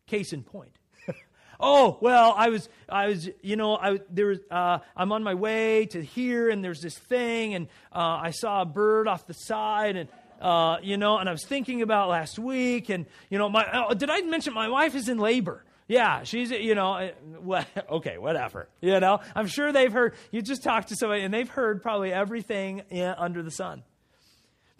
Case 0.06 0.32
in 0.32 0.42
point. 0.42 0.72
oh 1.60 1.98
well, 2.00 2.34
I 2.36 2.50
was, 2.50 2.68
I 2.88 3.06
was, 3.08 3.28
you 3.42 3.56
know, 3.56 3.76
I 3.76 3.98
there 4.10 4.26
was, 4.26 4.38
uh, 4.50 4.78
I'm 4.96 5.12
on 5.12 5.22
my 5.22 5.34
way 5.34 5.86
to 5.86 6.02
here, 6.02 6.50
and 6.50 6.62
there's 6.62 6.80
this 6.80 6.96
thing, 6.96 7.54
and 7.54 7.68
uh, 7.92 8.20
I 8.22 8.30
saw 8.30 8.62
a 8.62 8.66
bird 8.66 9.08
off 9.08 9.26
the 9.26 9.34
side, 9.34 9.96
and 9.96 10.08
uh, 10.40 10.78
you 10.82 10.96
know, 10.96 11.18
and 11.18 11.28
I 11.28 11.32
was 11.32 11.44
thinking 11.44 11.82
about 11.82 12.08
last 12.08 12.38
week, 12.38 12.88
and 12.88 13.06
you 13.28 13.38
know, 13.38 13.48
my 13.48 13.66
oh, 13.72 13.94
did 13.94 14.10
I 14.10 14.20
mention 14.22 14.54
my 14.54 14.68
wife 14.68 14.94
is 14.94 15.08
in 15.08 15.18
labor? 15.18 15.64
Yeah, 15.88 16.22
she's, 16.22 16.52
you 16.52 16.76
know, 16.76 16.92
uh, 16.92 17.10
well, 17.40 17.66
okay, 17.90 18.16
whatever. 18.16 18.68
You 18.80 19.00
know, 19.00 19.18
I'm 19.34 19.48
sure 19.48 19.72
they've 19.72 19.92
heard, 19.92 20.14
you 20.30 20.40
just 20.40 20.62
talked 20.62 20.90
to 20.90 20.96
somebody 20.96 21.22
and 21.22 21.34
they've 21.34 21.48
heard 21.48 21.82
probably 21.82 22.12
everything 22.12 22.82
under 23.18 23.42
the 23.42 23.50
sun 23.50 23.82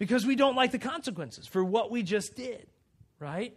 because 0.01 0.25
we 0.25 0.35
don't 0.35 0.55
like 0.55 0.71
the 0.71 0.79
consequences 0.79 1.45
for 1.45 1.63
what 1.63 1.91
we 1.91 2.01
just 2.01 2.35
did, 2.35 2.65
right? 3.19 3.55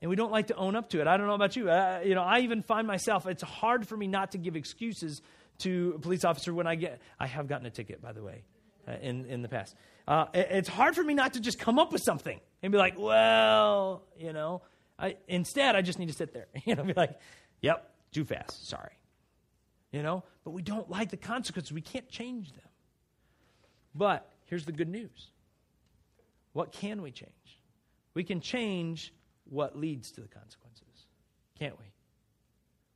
And 0.00 0.08
we 0.08 0.14
don't 0.14 0.30
like 0.30 0.46
to 0.46 0.54
own 0.54 0.76
up 0.76 0.90
to 0.90 1.00
it. 1.00 1.08
I 1.08 1.16
don't 1.16 1.26
know 1.26 1.34
about 1.34 1.56
you. 1.56 1.64
You 1.64 2.14
know, 2.14 2.22
I 2.22 2.42
even 2.42 2.62
find 2.62 2.86
myself, 2.86 3.26
it's 3.26 3.42
hard 3.42 3.88
for 3.88 3.96
me 3.96 4.06
not 4.06 4.30
to 4.30 4.38
give 4.38 4.54
excuses 4.54 5.20
to 5.58 5.94
a 5.96 5.98
police 5.98 6.24
officer 6.24 6.54
when 6.54 6.68
I 6.68 6.76
get, 6.76 7.00
I 7.18 7.26
have 7.26 7.48
gotten 7.48 7.66
a 7.66 7.70
ticket, 7.70 8.00
by 8.00 8.12
the 8.12 8.22
way, 8.22 8.44
uh, 8.86 8.98
in, 9.02 9.26
in 9.26 9.42
the 9.42 9.48
past. 9.48 9.74
Uh, 10.06 10.26
it's 10.32 10.68
hard 10.68 10.94
for 10.94 11.02
me 11.02 11.12
not 11.12 11.32
to 11.32 11.40
just 11.40 11.58
come 11.58 11.76
up 11.80 11.90
with 11.92 12.02
something 12.04 12.38
and 12.62 12.70
be 12.70 12.78
like, 12.78 12.96
well, 12.96 14.04
you 14.16 14.32
know, 14.32 14.62
I, 14.96 15.16
instead 15.26 15.74
I 15.74 15.82
just 15.82 15.98
need 15.98 16.06
to 16.08 16.14
sit 16.14 16.32
there, 16.32 16.46
you 16.64 16.76
know, 16.76 16.84
be 16.84 16.92
like, 16.92 17.18
yep, 17.62 17.92
too 18.12 18.24
fast, 18.24 18.68
sorry. 18.68 18.92
You 19.90 20.04
know, 20.04 20.22
but 20.44 20.52
we 20.52 20.62
don't 20.62 20.88
like 20.88 21.10
the 21.10 21.16
consequences. 21.16 21.72
We 21.72 21.80
can't 21.80 22.08
change 22.08 22.52
them. 22.52 22.68
But 23.92 24.30
here's 24.46 24.64
the 24.64 24.70
good 24.70 24.88
news 24.88 25.30
what 26.52 26.72
can 26.72 27.02
we 27.02 27.10
change? 27.10 27.32
We 28.14 28.24
can 28.24 28.40
change 28.40 29.12
what 29.48 29.76
leads 29.76 30.10
to 30.12 30.20
the 30.20 30.28
consequences, 30.28 31.06
can't 31.58 31.78
we? 31.78 31.84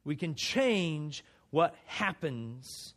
We 0.05 0.17
can 0.17 0.35
change 0.35 1.25
what 1.51 1.75
happens 1.87 2.95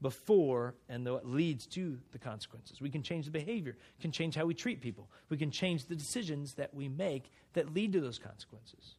before 0.00 0.74
and 0.88 1.04
what 1.04 1.26
leads 1.26 1.66
to 1.66 1.98
the 2.12 2.18
consequences. 2.18 2.80
We 2.80 2.90
can 2.90 3.02
change 3.02 3.26
the 3.26 3.30
behavior, 3.30 3.76
we 3.98 4.02
can 4.02 4.12
change 4.12 4.34
how 4.34 4.46
we 4.46 4.54
treat 4.54 4.80
people, 4.80 5.08
we 5.28 5.36
can 5.36 5.50
change 5.50 5.86
the 5.86 5.96
decisions 5.96 6.54
that 6.54 6.72
we 6.74 6.88
make 6.88 7.30
that 7.54 7.74
lead 7.74 7.92
to 7.92 8.00
those 8.00 8.18
consequences. 8.18 8.94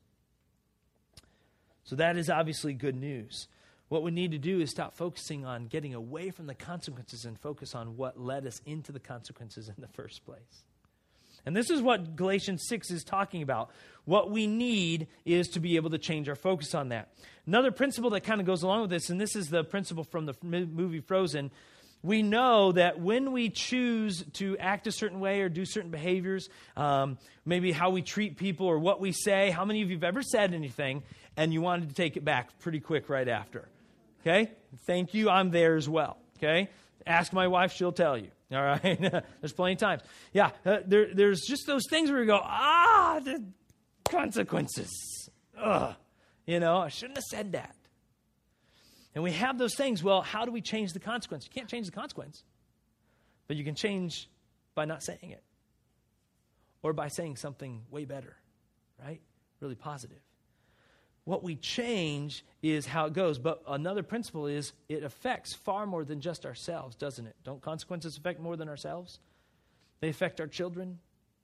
So 1.84 1.96
that 1.96 2.18
is 2.18 2.30
obviously 2.30 2.74
good 2.74 2.96
news. 2.96 3.48
What 3.88 4.04
we 4.04 4.12
need 4.12 4.32
to 4.32 4.38
do 4.38 4.60
is 4.60 4.70
stop 4.70 4.96
focusing 4.96 5.46
on 5.46 5.66
getting 5.66 5.96
away 5.96 6.30
from 6.30 6.46
the 6.46 6.54
consequences 6.54 7.26
and 7.26 7.40
focus 7.40 7.74
on 7.74 7.98
what 7.98 8.20
led 8.20 8.46
us 8.46 8.62
into 8.66 8.92
the 8.92 9.00
consequences 9.00 9.68
in 9.68 9.76
the 9.80 9.88
first 9.88 10.24
place. 10.24 10.64
And 11.46 11.56
this 11.56 11.70
is 11.70 11.82
what 11.82 12.16
Galatians 12.16 12.66
6 12.68 12.92
is 12.92 13.04
talking 13.04 13.42
about. 13.42 13.72
What 14.06 14.32
we 14.32 14.48
need 14.48 15.08
is 15.26 15.50
to 15.50 15.60
be 15.60 15.76
able 15.76 15.92
to 15.92 15.98
change 15.98 16.28
our 16.30 16.36
focus 16.36 16.74
on 16.74 16.90
that. 16.90 17.10
Another 17.46 17.72
principle 17.72 18.10
that 18.12 18.22
kind 18.22 18.40
of 18.40 18.48
goes 18.48 18.64
along 18.64 18.82
with 18.82 18.90
this, 18.90 19.10
and 19.10 19.20
this 19.20 19.36
is 19.36 19.50
the 19.50 19.64
principle 19.64 20.04
from 20.04 20.26
the 20.26 20.36
movie 20.44 21.00
Frozen. 21.00 21.52
We 22.02 22.24
know 22.24 22.72
that 22.72 23.00
when 23.00 23.34
we 23.34 23.50
choose 23.50 24.24
to 24.34 24.58
act 24.58 24.88
a 24.88 24.92
certain 24.92 25.20
way 25.20 25.42
or 25.42 25.50
do 25.50 25.66
certain 25.66 25.92
behaviors, 25.92 26.50
um, 26.78 27.18
maybe 27.46 27.72
how 27.72 27.90
we 27.90 28.02
treat 28.02 28.38
people 28.38 28.68
or 28.68 28.80
what 28.80 29.02
we 29.02 29.12
say, 29.12 29.50
how 29.50 29.66
many 29.66 29.82
of 29.82 29.90
you 29.90 29.98
have 29.98 30.04
ever 30.06 30.22
said 30.22 30.54
anything 30.54 31.04
and 31.36 31.54
you 31.54 31.62
wanted 31.62 31.90
to 31.90 31.96
take 31.96 32.16
it 32.16 32.24
back 32.24 32.58
pretty 32.60 32.80
quick 32.80 33.10
right 33.10 33.28
after? 33.28 33.68
Okay? 34.22 34.52
Thank 34.86 35.14
you. 35.14 35.30
I'm 35.30 35.52
there 35.52 35.76
as 35.76 35.90
well. 35.90 36.18
Okay? 36.38 36.70
Ask 37.06 37.34
my 37.34 37.48
wife, 37.48 37.74
she'll 37.74 37.92
tell 37.92 38.18
you. 38.18 38.30
All 38.52 38.64
right? 38.64 39.00
there's 39.42 39.54
plenty 39.54 39.74
of 39.74 39.80
times. 39.80 40.02
Yeah, 40.34 40.52
uh, 40.66 40.78
there, 40.86 41.14
there's 41.14 41.42
just 41.42 41.68
those 41.68 41.84
things 41.90 42.10
where 42.10 42.20
you 42.20 42.26
go, 42.26 42.40
ah, 42.42 43.20
the 43.24 43.44
consequences. 44.06 45.30
Ugh. 45.58 45.96
You 46.46 46.60
know, 46.60 46.78
I 46.78 46.88
shouldn't 46.90 47.18
have 47.18 47.26
said 47.26 47.52
that. 47.52 47.76
And 49.14 49.24
we 49.24 49.32
have 49.34 49.58
those 49.58 49.76
things. 49.76 50.04
Well, 50.04 50.22
how 50.22 50.46
do 50.46 50.52
we 50.52 50.62
change 50.62 50.94
the 50.94 51.00
consequence? 51.00 51.46
You 51.46 51.52
can't 51.54 51.70
change 51.70 51.86
the 51.86 51.92
consequence, 51.92 52.44
but 53.48 53.58
you 53.58 53.64
can 53.64 53.76
change 53.76 54.30
by 54.76 54.86
not 54.86 55.04
saying 55.04 55.32
it 55.32 55.44
or 56.82 56.94
by 56.94 57.08
saying 57.08 57.36
something 57.36 57.84
way 57.92 58.06
better, 58.06 58.36
right? 59.04 59.22
Really 59.60 59.76
positive. 59.76 60.22
What 61.30 61.44
we 61.44 61.58
change 61.58 62.44
is 62.64 62.88
how 62.88 63.06
it 63.06 63.14
goes. 63.14 63.38
But 63.38 63.62
another 63.68 64.02
principle 64.02 64.48
is 64.48 64.74
it 64.88 65.04
affects 65.04 65.54
far 65.54 65.86
more 65.86 66.04
than 66.04 66.22
just 66.22 66.44
ourselves, 66.44 66.96
doesn't 66.96 67.28
it? 67.28 67.36
Don't 67.44 67.62
consequences 67.62 68.18
affect 68.18 68.40
more 68.40 68.58
than 68.58 68.68
ourselves? 68.68 69.20
They 70.00 70.10
affect 70.10 70.42
our 70.42 70.48
children, 70.48 70.98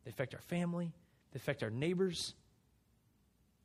they 0.04 0.10
affect 0.10 0.34
our 0.34 0.42
family, 0.42 0.92
they 1.32 1.38
affect 1.38 1.62
our 1.62 1.70
neighbors, 1.70 2.34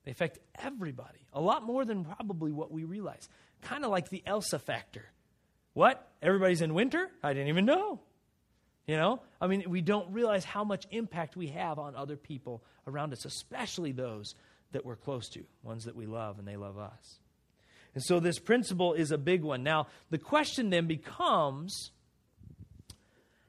they 0.04 0.10
affect 0.10 0.40
everybody. 0.62 1.20
A 1.32 1.40
lot 1.40 1.62
more 1.62 1.86
than 1.86 2.04
probably 2.04 2.52
what 2.52 2.70
we 2.70 2.84
realize. 2.84 3.26
Kind 3.62 3.86
of 3.86 3.90
like 3.90 4.10
the 4.10 4.22
Elsa 4.26 4.58
factor. 4.58 5.06
What? 5.72 6.06
Everybody's 6.20 6.60
in 6.60 6.74
winter? 6.74 7.10
I 7.22 7.32
didn't 7.32 7.48
even 7.48 7.64
know. 7.64 7.98
You 8.86 8.98
know? 8.98 9.22
I 9.40 9.46
mean, 9.46 9.64
we 9.68 9.80
don't 9.80 10.12
realize 10.12 10.44
how 10.44 10.64
much 10.64 10.86
impact 10.90 11.34
we 11.34 11.46
have 11.46 11.78
on 11.78 11.96
other 11.96 12.18
people 12.18 12.62
around 12.86 13.14
us, 13.14 13.24
especially 13.24 13.92
those 13.92 14.34
that 14.72 14.84
we're 14.84 14.96
close 14.96 15.28
to, 15.30 15.44
ones 15.62 15.84
that 15.84 15.96
we 15.96 16.06
love 16.06 16.38
and 16.38 16.46
they 16.46 16.56
love 16.56 16.78
us. 16.78 17.18
And 17.94 18.02
so 18.02 18.20
this 18.20 18.38
principle 18.38 18.94
is 18.94 19.10
a 19.10 19.18
big 19.18 19.42
one. 19.42 19.62
Now, 19.62 19.88
the 20.10 20.18
question 20.18 20.70
then 20.70 20.86
becomes 20.86 21.90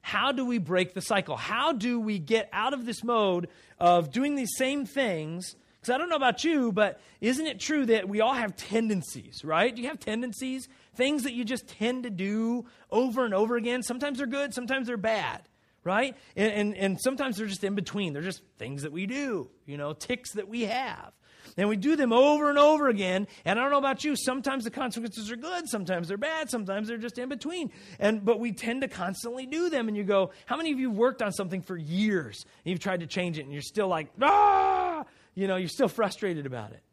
how 0.02 0.32
do 0.32 0.46
we 0.46 0.58
break 0.58 0.94
the 0.94 1.02
cycle? 1.02 1.38
How 1.38 1.74
do 1.74 2.00
we 2.00 2.18
get 2.18 2.50
out 2.52 2.74
of 2.74 2.86
this 2.86 3.04
mode 3.04 3.48
of 3.80 4.12
doing 4.12 4.36
these 4.36 4.56
same 4.58 4.86
things? 4.86 5.56
Because 5.80 5.94
I 5.94 5.98
don't 5.98 6.10
know 6.10 6.16
about 6.16 6.44
you, 6.44 6.72
but 6.72 7.00
isn't 7.22 7.46
it 7.46 7.60
true 7.60 7.86
that 7.86 8.10
we 8.10 8.20
all 8.20 8.34
have 8.34 8.56
tendencies, 8.56 9.44
right? 9.44 9.76
Do 9.76 9.82
you 9.82 9.88
have 9.90 10.00
tendencies? 10.00 10.68
Things 10.96 11.24
that 11.24 11.34
you 11.34 11.46
just 11.46 11.68
tend 11.68 12.04
to 12.04 12.10
do 12.10 12.66
over 12.90 13.26
and 13.26 13.34
over 13.34 13.58
again. 13.58 13.84
Sometimes 13.84 14.18
they're 14.18 14.28
good, 14.28 14.54
sometimes 14.54 14.88
they're 14.88 14.98
bad 14.98 15.42
right? 15.84 16.16
And, 16.36 16.52
and, 16.54 16.78
and, 16.78 17.02
sometimes 17.02 17.38
they're 17.38 17.48
just 17.48 17.64
in 17.64 17.76
between. 17.76 18.14
They're 18.14 18.22
just 18.22 18.44
things 18.58 18.84
that 18.84 18.92
we 18.92 19.08
do, 19.08 19.50
you 19.66 19.78
know, 19.78 19.94
tics 19.94 20.34
that 20.34 20.48
we 20.48 20.62
have. 20.64 21.12
And 21.58 21.68
we 21.68 21.76
do 21.76 21.96
them 21.96 22.14
over 22.14 22.50
and 22.50 22.58
over 22.58 22.88
again. 22.88 23.28
And 23.44 23.60
I 23.60 23.64
don't 23.64 23.72
know 23.72 23.78
about 23.78 24.04
you, 24.04 24.16
sometimes 24.16 24.64
the 24.64 24.72
consequences 24.72 25.32
are 25.32 25.36
good, 25.36 25.68
sometimes 25.68 26.08
they're 26.08 26.18
bad, 26.18 26.50
sometimes 26.50 26.88
they're 26.88 26.98
just 26.98 27.18
in 27.18 27.30
between. 27.30 27.72
And 28.00 28.24
but 28.24 28.40
we 28.40 28.52
tend 28.54 28.82
to 28.82 28.88
constantly 28.88 29.46
do 29.46 29.70
them. 29.70 29.88
And 29.88 29.98
you 29.98 30.04
go, 30.04 30.32
how 30.46 30.56
many 30.56 30.72
of 30.72 30.80
you 30.80 30.92
worked 30.92 31.22
on 31.22 31.32
something 31.32 31.62
for 31.62 31.76
years 31.76 32.46
and 32.64 32.72
you've 32.72 32.80
tried 32.80 33.02
to 33.02 33.08
change 33.08 33.38
it 33.38 33.44
and 33.44 33.52
you're 33.52 33.62
still 33.62 33.88
like, 33.88 34.08
ah, 34.22 35.04
you 35.34 35.48
know, 35.48 35.58
you're 35.58 35.68
still 35.68 35.90
frustrated 35.90 36.46
about 36.46 36.72
it. 36.72 36.84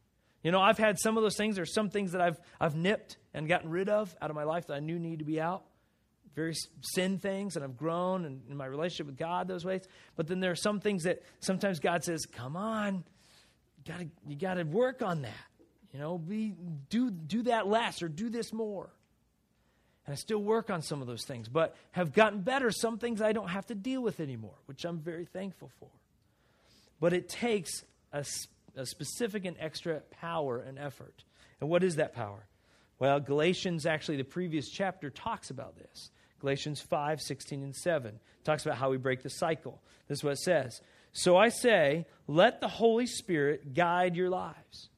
You 0.43 0.51
know, 0.51 0.61
I've 0.61 0.79
had 0.79 0.99
some 0.99 1.17
of 1.17 1.23
those 1.23 1.37
things. 1.37 1.57
There's 1.57 1.75
some 1.75 1.91
things 1.91 2.13
that 2.13 2.21
I've 2.21 2.41
I've 2.61 2.75
nipped 2.75 3.19
and 3.35 3.49
gotten 3.49 3.71
rid 3.71 3.89
of 3.89 4.15
out 4.21 4.31
of 4.31 4.37
my 4.37 4.45
life 4.45 4.67
that 4.69 4.75
I 4.75 4.81
knew 4.81 4.99
need 4.99 5.19
to 5.19 5.25
be 5.25 5.41
out 5.41 5.65
very 6.35 6.55
sin 6.81 7.19
things, 7.19 7.57
and 7.57 7.65
I've 7.65 7.77
grown 7.77 8.25
in, 8.25 8.43
in 8.51 8.57
my 8.57 8.67
relationship 8.67 9.07
with 9.07 9.17
God 9.17 9.49
those 9.49 9.65
ways. 9.65 9.83
But 10.17 10.27
then 10.27 10.41
there 10.41 10.51
are 10.51 10.57
some 10.57 10.81
things 10.81 11.05
that 11.05 11.23
sometimes 11.41 11.81
God 11.81 12.05
says, 12.05 12.27
"Come 12.27 12.57
on, 12.57 13.05
you 13.77 13.93
gotta 13.93 14.09
you 14.27 14.37
gotta 14.37 14.65
work 14.65 15.03
on 15.03 15.23
that. 15.23 15.35
You 15.93 15.99
know, 15.99 16.19
be 16.19 16.55
do 16.91 17.11
do 17.11 17.43
that 17.45 17.67
less 17.67 18.03
or 18.03 18.09
do 18.09 18.29
this 18.29 18.53
more." 18.53 18.91
And 20.07 20.15
I 20.15 20.17
still 20.17 20.43
work 20.43 20.71
on 20.71 20.81
some 20.81 21.03
of 21.03 21.07
those 21.07 21.25
things, 21.25 21.49
but 21.49 21.77
have 21.93 22.15
gotten 22.15 22.41
better. 22.41 22.71
Some 22.71 22.99
things 22.99 23.21
I 23.21 23.33
don't 23.33 23.49
have 23.49 23.67
to 23.67 23.75
deal 23.75 24.03
with 24.03 24.21
anymore, 24.21 24.57
which 24.65 24.85
I'm 24.85 25.01
very 25.01 25.27
thankful 25.27 25.71
for. 25.79 25.91
But 26.99 27.13
it 27.13 27.29
takes 27.29 27.85
a, 28.13 28.25
a 28.75 28.87
specific 28.87 29.45
and 29.45 29.57
extra 29.61 30.01
power 30.11 30.61
and 30.61 30.79
effort. 30.79 31.25
And 31.61 31.69
what 31.69 31.85
is 31.85 31.97
that 31.97 32.15
power? 32.15 32.47
Well, 32.99 33.21
Galatians, 33.21 33.87
actually, 33.87 34.17
the 34.17 34.25
previous 34.25 34.69
chapter 34.71 35.11
talks 35.11 35.51
about 35.51 35.77
this. 35.77 36.11
Galatians 36.41 36.81
5, 36.81 37.21
16, 37.21 37.63
and 37.63 37.75
7 37.75 38.21
talks 38.45 38.65
about 38.65 38.79
how 38.79 38.91
we 38.91 38.97
break 38.97 39.23
the 39.23 39.31
cycle. 39.31 39.81
This 40.07 40.19
is 40.19 40.25
what 40.25 40.33
it 40.35 40.39
says. 40.39 40.81
So 41.13 41.37
I 41.37 41.49
say, 41.49 42.07
let 42.27 42.61
the 42.61 42.69
Holy 42.69 43.07
Spirit 43.07 43.75
guide 43.75 44.15
your 44.17 44.31
lives. 44.31 44.89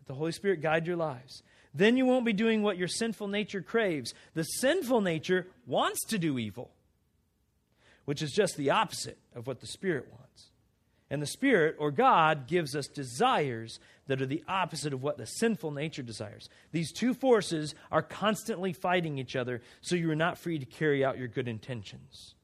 Let 0.00 0.08
the 0.08 0.14
Holy 0.14 0.32
Spirit 0.32 0.60
guide 0.60 0.86
your 0.86 0.96
lives. 0.96 1.42
Then 1.72 1.96
you 1.96 2.06
won't 2.06 2.24
be 2.24 2.32
doing 2.32 2.62
what 2.62 2.76
your 2.76 2.88
sinful 2.88 3.28
nature 3.28 3.62
craves. 3.62 4.14
The 4.34 4.44
sinful 4.44 5.00
nature 5.00 5.48
wants 5.66 6.04
to 6.06 6.18
do 6.18 6.38
evil, 6.38 6.70
which 8.04 8.22
is 8.22 8.32
just 8.32 8.56
the 8.56 8.70
opposite 8.70 9.18
of 9.34 9.46
what 9.46 9.60
the 9.60 9.66
Spirit 9.66 10.08
wants. 10.10 10.50
And 11.10 11.20
the 11.20 11.26
Spirit, 11.26 11.76
or 11.78 11.90
God, 11.90 12.46
gives 12.46 12.74
us 12.74 12.86
desires 12.86 13.78
that 14.06 14.22
are 14.22 14.26
the 14.26 14.42
opposite 14.48 14.92
of 14.92 15.02
what 15.02 15.18
the 15.18 15.26
sinful 15.26 15.70
nature 15.70 16.02
desires. 16.02 16.48
These 16.72 16.92
two 16.92 17.14
forces 17.14 17.74
are 17.92 18.02
constantly 18.02 18.72
fighting 18.72 19.18
each 19.18 19.36
other, 19.36 19.60
so 19.80 19.96
you 19.96 20.10
are 20.10 20.16
not 20.16 20.38
free 20.38 20.58
to 20.58 20.66
carry 20.66 21.04
out 21.04 21.18
your 21.18 21.28
good 21.28 21.48
intentions. 21.48 22.34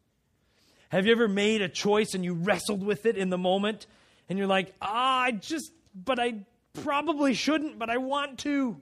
Have 0.90 1.06
you 1.06 1.12
ever 1.12 1.28
made 1.28 1.62
a 1.62 1.68
choice 1.68 2.14
and 2.14 2.24
you 2.24 2.34
wrestled 2.34 2.82
with 2.82 3.06
it 3.06 3.16
in 3.16 3.30
the 3.30 3.38
moment 3.38 3.86
and 4.28 4.38
you're 4.38 4.48
like, 4.48 4.74
ah, 4.82 5.22
I 5.22 5.32
just, 5.32 5.72
but 5.94 6.18
I 6.18 6.44
probably 6.82 7.34
shouldn't, 7.34 7.78
but 7.78 7.88
I 7.88 7.98
want 7.98 8.40
to? 8.40 8.76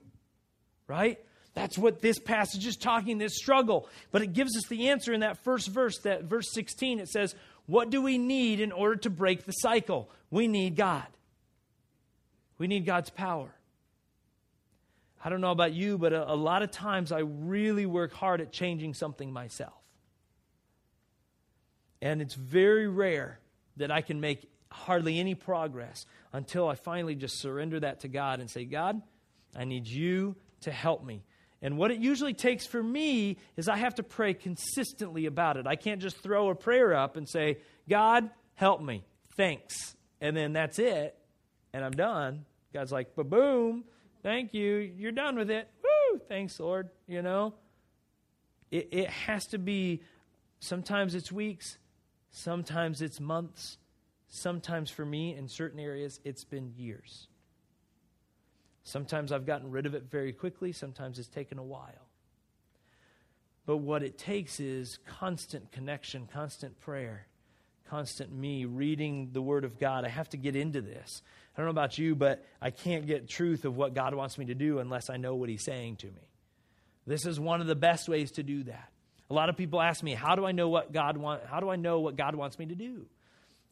Right? 0.86 1.18
That's 1.54 1.76
what 1.76 2.00
this 2.00 2.18
passage 2.18 2.66
is 2.66 2.76
talking, 2.76 3.18
this 3.18 3.36
struggle. 3.36 3.88
But 4.12 4.22
it 4.22 4.32
gives 4.32 4.56
us 4.56 4.68
the 4.68 4.90
answer 4.90 5.12
in 5.12 5.20
that 5.20 5.42
first 5.42 5.68
verse, 5.68 5.98
that 6.04 6.24
verse 6.24 6.46
16. 6.52 7.00
It 7.00 7.08
says, 7.08 7.34
What 7.68 7.90
do 7.90 8.00
we 8.00 8.16
need 8.16 8.60
in 8.60 8.72
order 8.72 8.96
to 8.96 9.10
break 9.10 9.44
the 9.44 9.52
cycle? 9.52 10.10
We 10.30 10.48
need 10.48 10.74
God. 10.74 11.06
We 12.56 12.66
need 12.66 12.86
God's 12.86 13.10
power. 13.10 13.54
I 15.22 15.28
don't 15.28 15.42
know 15.42 15.50
about 15.50 15.74
you, 15.74 15.98
but 15.98 16.14
a, 16.14 16.32
a, 16.32 16.34
lot 16.34 16.62
of 16.62 16.70
times 16.70 17.12
I 17.12 17.18
really 17.18 17.84
work 17.84 18.14
hard 18.14 18.40
at 18.40 18.52
changing 18.52 18.94
something 18.94 19.30
myself. 19.30 19.74
And 22.00 22.22
it's 22.22 22.34
very 22.34 22.88
rare 22.88 23.38
that 23.76 23.90
I 23.90 24.00
can 24.00 24.18
make 24.18 24.48
hardly 24.70 25.20
any 25.20 25.34
progress 25.34 26.06
until 26.32 26.68
I 26.68 26.74
finally 26.74 27.16
just 27.16 27.38
surrender 27.38 27.80
that 27.80 28.00
to 28.00 28.08
God 28.08 28.40
and 28.40 28.48
say, 28.48 28.64
God, 28.64 29.02
I 29.54 29.64
need 29.64 29.86
you 29.86 30.36
to 30.62 30.72
help 30.72 31.04
me. 31.04 31.22
And 31.60 31.76
what 31.76 31.90
it 31.90 31.98
usually 31.98 32.34
takes 32.34 32.66
for 32.66 32.82
me 32.82 33.36
is 33.56 33.68
I 33.68 33.76
have 33.76 33.96
to 33.96 34.02
pray 34.02 34.34
consistently 34.34 35.26
about 35.26 35.56
it. 35.56 35.66
I 35.66 35.76
can't 35.76 36.00
just 36.00 36.22
throw 36.22 36.50
a 36.50 36.54
prayer 36.54 36.94
up 36.94 37.16
and 37.16 37.28
say, 37.28 37.58
God, 37.88 38.30
help 38.54 38.80
me. 38.80 39.04
Thanks. 39.36 39.96
And 40.20 40.36
then 40.36 40.52
that's 40.52 40.78
it 40.78 41.18
and 41.72 41.84
I'm 41.84 41.92
done. 41.92 42.44
God's 42.72 42.92
like, 42.92 43.14
ba 43.14 43.24
boom, 43.24 43.84
thank 44.22 44.54
you, 44.54 44.76
you're 44.96 45.12
done 45.12 45.36
with 45.36 45.50
it. 45.50 45.68
Woo, 45.82 46.20
thanks, 46.28 46.58
Lord. 46.60 46.90
You 47.06 47.22
know, 47.22 47.54
it, 48.70 48.88
it 48.92 49.10
has 49.10 49.46
to 49.48 49.58
be, 49.58 50.02
sometimes 50.60 51.14
it's 51.14 51.32
weeks, 51.32 51.78
sometimes 52.30 53.00
it's 53.02 53.20
months, 53.20 53.78
sometimes 54.28 54.90
for 54.90 55.04
me 55.04 55.34
in 55.34 55.48
certain 55.48 55.80
areas, 55.80 56.20
it's 56.24 56.44
been 56.44 56.72
years. 56.76 57.28
Sometimes 58.84 59.32
I've 59.32 59.46
gotten 59.46 59.70
rid 59.70 59.86
of 59.86 59.94
it 59.94 60.04
very 60.10 60.32
quickly, 60.32 60.72
sometimes 60.72 61.18
it's 61.18 61.28
taken 61.28 61.58
a 61.58 61.62
while. 61.62 62.08
But 63.66 63.78
what 63.78 64.02
it 64.02 64.16
takes 64.16 64.60
is 64.60 64.98
constant 65.06 65.72
connection, 65.72 66.26
constant 66.32 66.80
prayer, 66.80 67.26
constant 67.88 68.32
me 68.32 68.64
reading 68.64 69.30
the 69.32 69.42
Word 69.42 69.64
of 69.64 69.78
God. 69.78 70.06
I 70.06 70.08
have 70.08 70.30
to 70.30 70.38
get 70.38 70.56
into 70.56 70.80
this. 70.80 71.22
I 71.54 71.60
don't 71.60 71.66
know 71.66 71.70
about 71.70 71.98
you, 71.98 72.14
but 72.14 72.44
I 72.62 72.70
can't 72.70 73.06
get 73.06 73.28
truth 73.28 73.64
of 73.64 73.76
what 73.76 73.94
God 73.94 74.14
wants 74.14 74.38
me 74.38 74.46
to 74.46 74.54
do 74.54 74.78
unless 74.78 75.10
I 75.10 75.18
know 75.18 75.34
what 75.34 75.48
He's 75.50 75.64
saying 75.64 75.96
to 75.96 76.06
me. 76.06 76.30
This 77.06 77.26
is 77.26 77.38
one 77.38 77.60
of 77.60 77.66
the 77.66 77.74
best 77.74 78.08
ways 78.08 78.30
to 78.32 78.42
do 78.42 78.62
that. 78.64 78.90
A 79.28 79.34
lot 79.34 79.50
of 79.50 79.56
people 79.56 79.82
ask 79.82 80.02
me, 80.02 80.14
"How 80.14 80.34
do 80.34 80.46
I 80.46 80.52
know 80.52 80.68
what 80.70 80.92
God 80.92 81.18
want? 81.18 81.44
How 81.44 81.60
do 81.60 81.68
I 81.68 81.76
know 81.76 82.00
what 82.00 82.16
God 82.16 82.34
wants 82.34 82.58
me 82.58 82.66
to 82.66 82.74
do?" 82.74 83.06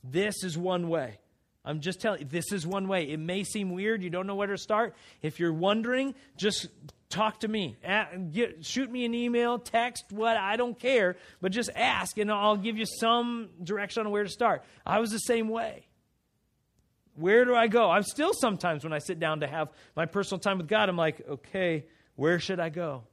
This 0.04 0.44
is 0.44 0.58
one 0.58 0.88
way. 0.88 1.20
I'm 1.66 1.80
just 1.80 2.00
telling 2.00 2.20
you, 2.20 2.26
this 2.26 2.52
is 2.52 2.66
one 2.66 2.86
way. 2.86 3.10
It 3.10 3.18
may 3.18 3.42
seem 3.42 3.72
weird. 3.72 4.02
You 4.02 4.08
don't 4.08 4.26
know 4.26 4.36
where 4.36 4.46
to 4.46 4.56
start. 4.56 4.94
If 5.20 5.40
you're 5.40 5.52
wondering, 5.52 6.14
just 6.36 6.68
talk 7.10 7.40
to 7.40 7.48
me. 7.48 7.76
Get, 8.32 8.64
shoot 8.64 8.90
me 8.90 9.04
an 9.04 9.14
email, 9.14 9.58
text, 9.58 10.04
what, 10.10 10.36
I 10.36 10.56
don't 10.56 10.78
care, 10.78 11.16
but 11.40 11.52
just 11.52 11.70
ask 11.74 12.18
and 12.18 12.30
I'll 12.30 12.56
give 12.56 12.76
you 12.78 12.86
some 12.86 13.48
direction 13.62 14.06
on 14.06 14.12
where 14.12 14.22
to 14.22 14.30
start. 14.30 14.62
I 14.84 15.00
was 15.00 15.10
the 15.10 15.18
same 15.18 15.48
way. 15.48 15.86
Where 17.16 17.44
do 17.44 17.54
I 17.54 17.66
go? 17.66 17.90
I'm 17.90 18.02
still 18.02 18.32
sometimes 18.32 18.84
when 18.84 18.92
I 18.92 18.98
sit 18.98 19.18
down 19.18 19.40
to 19.40 19.46
have 19.46 19.68
my 19.96 20.06
personal 20.06 20.38
time 20.38 20.58
with 20.58 20.68
God, 20.68 20.88
I'm 20.88 20.96
like, 20.96 21.26
okay, 21.28 21.86
where 22.14 22.38
should 22.38 22.60
I 22.60 22.68
go? 22.68 23.04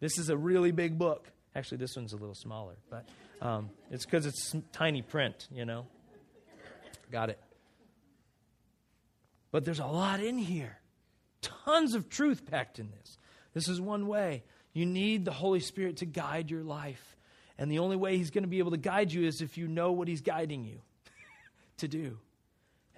This 0.00 0.18
is 0.18 0.28
a 0.28 0.36
really 0.36 0.70
big 0.70 0.98
book. 0.98 1.26
Actually, 1.54 1.78
this 1.78 1.96
one's 1.96 2.12
a 2.12 2.16
little 2.16 2.34
smaller, 2.34 2.74
but 2.90 3.08
um, 3.40 3.70
it's 3.90 4.04
because 4.04 4.26
it's 4.26 4.54
tiny 4.72 5.00
print, 5.00 5.48
you 5.50 5.64
know. 5.64 5.86
Got 7.10 7.30
it. 7.30 7.38
But 9.50 9.64
there's 9.64 9.80
a 9.80 9.86
lot 9.86 10.20
in 10.20 10.38
here. 10.38 10.78
Tons 11.40 11.94
of 11.94 12.08
truth 12.08 12.46
packed 12.46 12.78
in 12.78 12.90
this. 12.90 13.18
This 13.54 13.68
is 13.68 13.80
one 13.80 14.06
way. 14.06 14.44
You 14.72 14.84
need 14.84 15.24
the 15.24 15.32
Holy 15.32 15.60
Spirit 15.60 15.98
to 15.98 16.06
guide 16.06 16.50
your 16.50 16.62
life. 16.62 17.16
And 17.58 17.70
the 17.70 17.78
only 17.78 17.96
way 17.96 18.16
He's 18.16 18.30
going 18.30 18.44
to 18.44 18.48
be 18.48 18.58
able 18.58 18.72
to 18.72 18.76
guide 18.76 19.12
you 19.12 19.26
is 19.26 19.40
if 19.40 19.56
you 19.56 19.68
know 19.68 19.92
what 19.92 20.08
He's 20.08 20.20
guiding 20.20 20.64
you 20.64 20.80
to 21.78 21.88
do. 21.88 22.18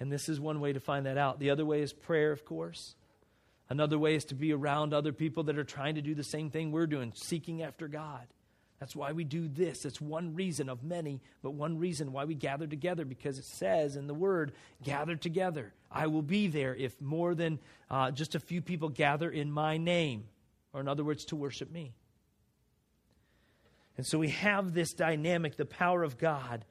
And 0.01 0.11
this 0.11 0.29
is 0.29 0.41
one 0.41 0.61
way 0.61 0.73
to 0.73 0.81
find 0.81 1.07
that 1.07 1.19
out. 1.19 1.39
The 1.39 1.51
other 1.51 1.65
way 1.65 1.81
is 1.81 1.93
prayer, 1.93 2.33
of 2.33 2.45
course. 2.45 2.95
Another 3.71 3.99
way 3.99 4.15
is 4.15 4.25
to 4.27 4.35
be 4.35 4.53
around 4.53 4.95
other 4.95 5.13
people 5.13 5.45
that 5.45 5.59
are 5.59 5.65
trying 5.65 5.97
to 5.97 6.03
do 6.03 6.15
the 6.15 6.25
same 6.25 6.51
thing 6.51 6.73
we're 6.73 6.87
doing, 6.87 7.13
seeking 7.15 7.63
after 7.63 7.87
God. 7.87 8.27
That's 8.81 8.95
why 8.95 9.13
we 9.13 9.25
do 9.25 9.49
this. 9.49 9.85
It's 9.85 10.01
one 10.01 10.35
reason 10.35 10.69
of 10.69 10.85
many, 10.85 11.21
but 11.43 11.51
one 11.51 11.79
reason 11.79 12.13
why 12.13 12.25
we 12.25 12.35
gather 12.35 12.67
together 12.67 13.05
because 13.05 13.39
it 13.39 13.45
says 13.45 13.97
in 13.97 14.07
the 14.07 14.15
word, 14.15 14.53
gather 14.85 15.17
together. 15.17 15.73
I 15.91 16.07
will 16.07 16.23
be 16.23 16.47
there 16.47 16.75
if 16.77 17.01
more 17.01 17.35
than 17.35 17.59
uh, 17.91 18.13
just 18.13 18.35
a 18.35 18.41
few 18.41 18.63
people 18.63 18.89
gather 18.89 19.31
in 19.31 19.51
my 19.51 19.79
name, 19.79 20.29
or 20.73 20.81
in 20.81 20.87
other 20.87 21.03
words, 21.03 21.25
to 21.27 21.37
worship 21.37 21.73
me. 21.73 21.93
And 23.97 24.07
so 24.07 24.19
we 24.19 24.29
have 24.29 24.75
this 24.75 24.93
dynamic, 24.93 25.57
the 25.57 25.67
power 25.67 26.05
of 26.05 26.19
God 26.19 26.65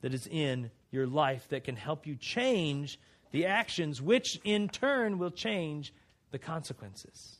that 0.00 0.14
is 0.14 0.26
in 0.26 0.70
your 0.90 1.06
life 1.06 1.46
that 1.48 1.64
can 1.64 1.76
help 1.76 2.06
you 2.06 2.16
change 2.16 2.98
the 3.32 3.46
actions, 3.46 4.00
which 4.00 4.40
in 4.44 4.68
turn 4.68 5.18
will 5.18 5.30
change 5.30 5.92
the 6.30 6.38
consequences. 6.38 7.39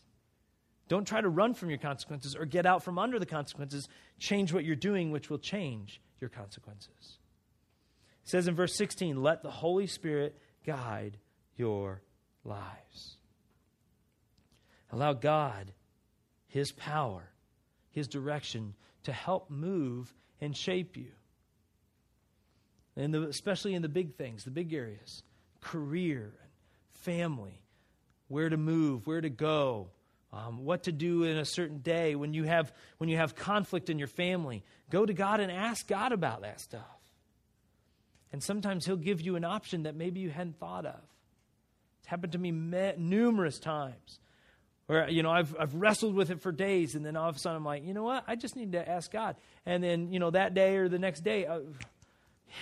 Don't 0.90 1.06
try 1.06 1.20
to 1.20 1.28
run 1.28 1.54
from 1.54 1.70
your 1.70 1.78
consequences 1.78 2.34
or 2.34 2.44
get 2.44 2.66
out 2.66 2.82
from 2.82 2.98
under 2.98 3.20
the 3.20 3.24
consequences. 3.24 3.88
Change 4.18 4.52
what 4.52 4.64
you're 4.64 4.74
doing, 4.74 5.12
which 5.12 5.30
will 5.30 5.38
change 5.38 6.00
your 6.20 6.28
consequences. 6.28 7.18
It 8.24 8.28
says 8.28 8.48
in 8.48 8.56
verse 8.56 8.74
16, 8.74 9.22
let 9.22 9.44
the 9.44 9.52
Holy 9.52 9.86
Spirit 9.86 10.36
guide 10.66 11.16
your 11.54 12.02
lives. 12.42 13.18
Allow 14.90 15.12
God, 15.12 15.72
His 16.48 16.72
power, 16.72 17.30
His 17.92 18.08
direction 18.08 18.74
to 19.04 19.12
help 19.12 19.48
move 19.48 20.12
and 20.40 20.56
shape 20.56 20.96
you. 20.96 21.12
And 22.96 23.14
especially 23.14 23.74
in 23.74 23.82
the 23.82 23.88
big 23.88 24.16
things, 24.16 24.42
the 24.42 24.50
big 24.50 24.74
areas 24.74 25.22
career 25.60 26.32
and 26.42 26.50
family, 26.94 27.62
where 28.26 28.48
to 28.48 28.56
move, 28.56 29.06
where 29.06 29.20
to 29.20 29.30
go, 29.30 29.90
um, 30.32 30.64
what 30.64 30.84
to 30.84 30.92
do 30.92 31.24
in 31.24 31.36
a 31.36 31.44
certain 31.44 31.78
day 31.78 32.14
when 32.14 32.32
you 32.34 32.44
have 32.44 32.72
when 32.98 33.08
you 33.08 33.16
have 33.16 33.34
conflict 33.34 33.90
in 33.90 33.98
your 33.98 34.08
family. 34.08 34.62
Go 34.90 35.04
to 35.04 35.12
God 35.12 35.40
and 35.40 35.50
ask 35.50 35.86
God 35.86 36.12
about 36.12 36.42
that 36.42 36.60
stuff. 36.60 36.82
And 38.32 38.42
sometimes 38.42 38.86
He'll 38.86 38.96
give 38.96 39.20
you 39.20 39.36
an 39.36 39.44
option 39.44 39.84
that 39.84 39.96
maybe 39.96 40.20
you 40.20 40.30
hadn't 40.30 40.58
thought 40.58 40.86
of. 40.86 41.00
It's 42.00 42.08
happened 42.08 42.32
to 42.32 42.38
me 42.38 42.50
numerous 42.52 43.58
times. 43.58 44.20
Where, 44.86 45.08
you 45.08 45.22
know, 45.22 45.30
I've, 45.30 45.54
I've 45.56 45.74
wrestled 45.74 46.16
with 46.16 46.30
it 46.30 46.40
for 46.40 46.50
days, 46.50 46.96
and 46.96 47.06
then 47.06 47.16
all 47.16 47.28
of 47.28 47.36
a 47.36 47.38
sudden 47.38 47.58
I'm 47.58 47.64
like, 47.64 47.84
you 47.84 47.94
know 47.94 48.02
what? 48.02 48.24
I 48.26 48.34
just 48.34 48.56
need 48.56 48.72
to 48.72 48.88
ask 48.88 49.10
God. 49.12 49.36
And 49.64 49.84
then, 49.84 50.12
you 50.12 50.18
know, 50.18 50.30
that 50.30 50.52
day 50.52 50.76
or 50.76 50.88
the 50.88 50.98
next 50.98 51.20
day, 51.20 51.46
uh, 51.46 51.60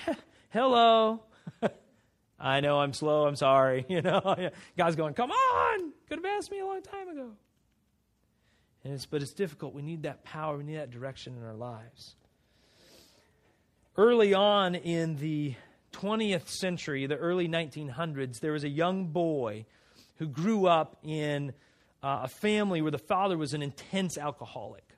hello. 0.50 1.22
I 2.38 2.61
know 2.61 2.81
I'm 2.81 2.92
slow. 2.92 3.26
I'm 3.26 3.37
sorry. 3.37 3.87
You 3.88 4.02
know, 4.02 4.50
God's 4.76 4.96
going, 4.96 5.14
come 5.14 5.31
on. 5.31 5.92
Could 6.09 6.18
have 6.18 6.26
asked 6.26 6.50
me 6.50 6.61
a 6.61 6.66
long 6.66 6.83
time 6.83 7.09
ago. 7.09 7.31
And 8.88 8.94
it's, 8.94 9.05
but 9.05 9.20
it's 9.20 9.35
difficult. 9.35 9.74
We 9.74 9.83
need 9.83 10.05
that 10.05 10.24
power. 10.24 10.57
We 10.57 10.64
need 10.64 10.77
that 10.77 10.90
direction 10.90 11.37
in 11.37 11.44
our 11.44 11.53
lives. 11.53 12.16
Early 13.98 14.33
on 14.33 14.74
in 14.74 15.16
the 15.16 15.57
20th 15.92 16.48
century, 16.48 17.05
the 17.05 17.16
early 17.16 17.48
1900s, 17.48 18.40
there 18.40 18.53
was 18.53 18.64
a 18.64 18.68
young 18.68 19.09
boy 19.09 19.66
who 20.16 20.27
grew 20.27 20.66
up 20.66 20.96
in 21.03 21.53
uh, 22.03 22.20
a 22.22 22.29
family 22.29 22.81
where 22.81 22.90
the 22.90 22.96
father 22.96 23.37
was 23.37 23.53
an 23.53 23.61
intense 23.61 24.16
alcoholic. 24.16 24.88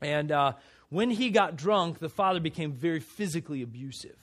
And 0.00 0.32
uh, 0.32 0.52
when 0.88 1.10
he 1.10 1.28
got 1.28 1.56
drunk, 1.56 1.98
the 1.98 2.08
father 2.08 2.40
became 2.40 2.72
very 2.72 3.00
physically 3.00 3.60
abusive. 3.60 4.16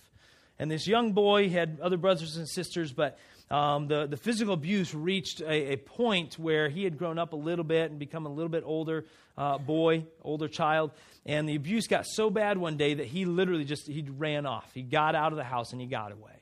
And 0.57 0.71
this 0.71 0.87
young 0.87 1.11
boy 1.11 1.49
had 1.49 1.77
other 1.83 1.97
brothers 1.97 2.35
and 2.35 2.49
sisters, 2.49 2.93
but 2.93 3.19
um, 3.51 3.87
the, 3.87 4.07
the 4.07 4.17
physical 4.17 4.55
abuse 4.55 4.95
reached 4.95 5.41
a, 5.41 5.73
a, 5.73 5.77
point 5.77 6.39
where 6.39 6.67
he 6.67 6.83
had 6.83 6.97
grown 6.97 7.19
up 7.19 7.33
a 7.33 7.35
little 7.35 7.63
bit 7.63 7.91
and 7.91 7.99
become 7.99 8.25
a 8.25 8.29
little 8.29 8.49
bit 8.49 8.63
older 8.65 9.05
uh, 9.37 9.59
boy, 9.59 10.05
older 10.23 10.47
child. 10.47 10.91
And 11.27 11.47
the 11.47 11.55
abuse 11.55 11.87
got 11.87 12.07
so 12.07 12.31
bad 12.31 12.57
one 12.57 12.75
day 12.75 12.95
that 12.95 13.05
he 13.05 13.25
literally 13.25 13.63
just 13.63 13.87
he 13.87 14.03
ran 14.17 14.47
off. 14.47 14.71
He 14.73 14.81
got 14.81 15.13
out 15.13 15.31
of 15.31 15.37
the 15.37 15.43
house 15.43 15.73
and 15.73 15.81
he 15.81 15.85
got 15.85 16.11
away. 16.11 16.41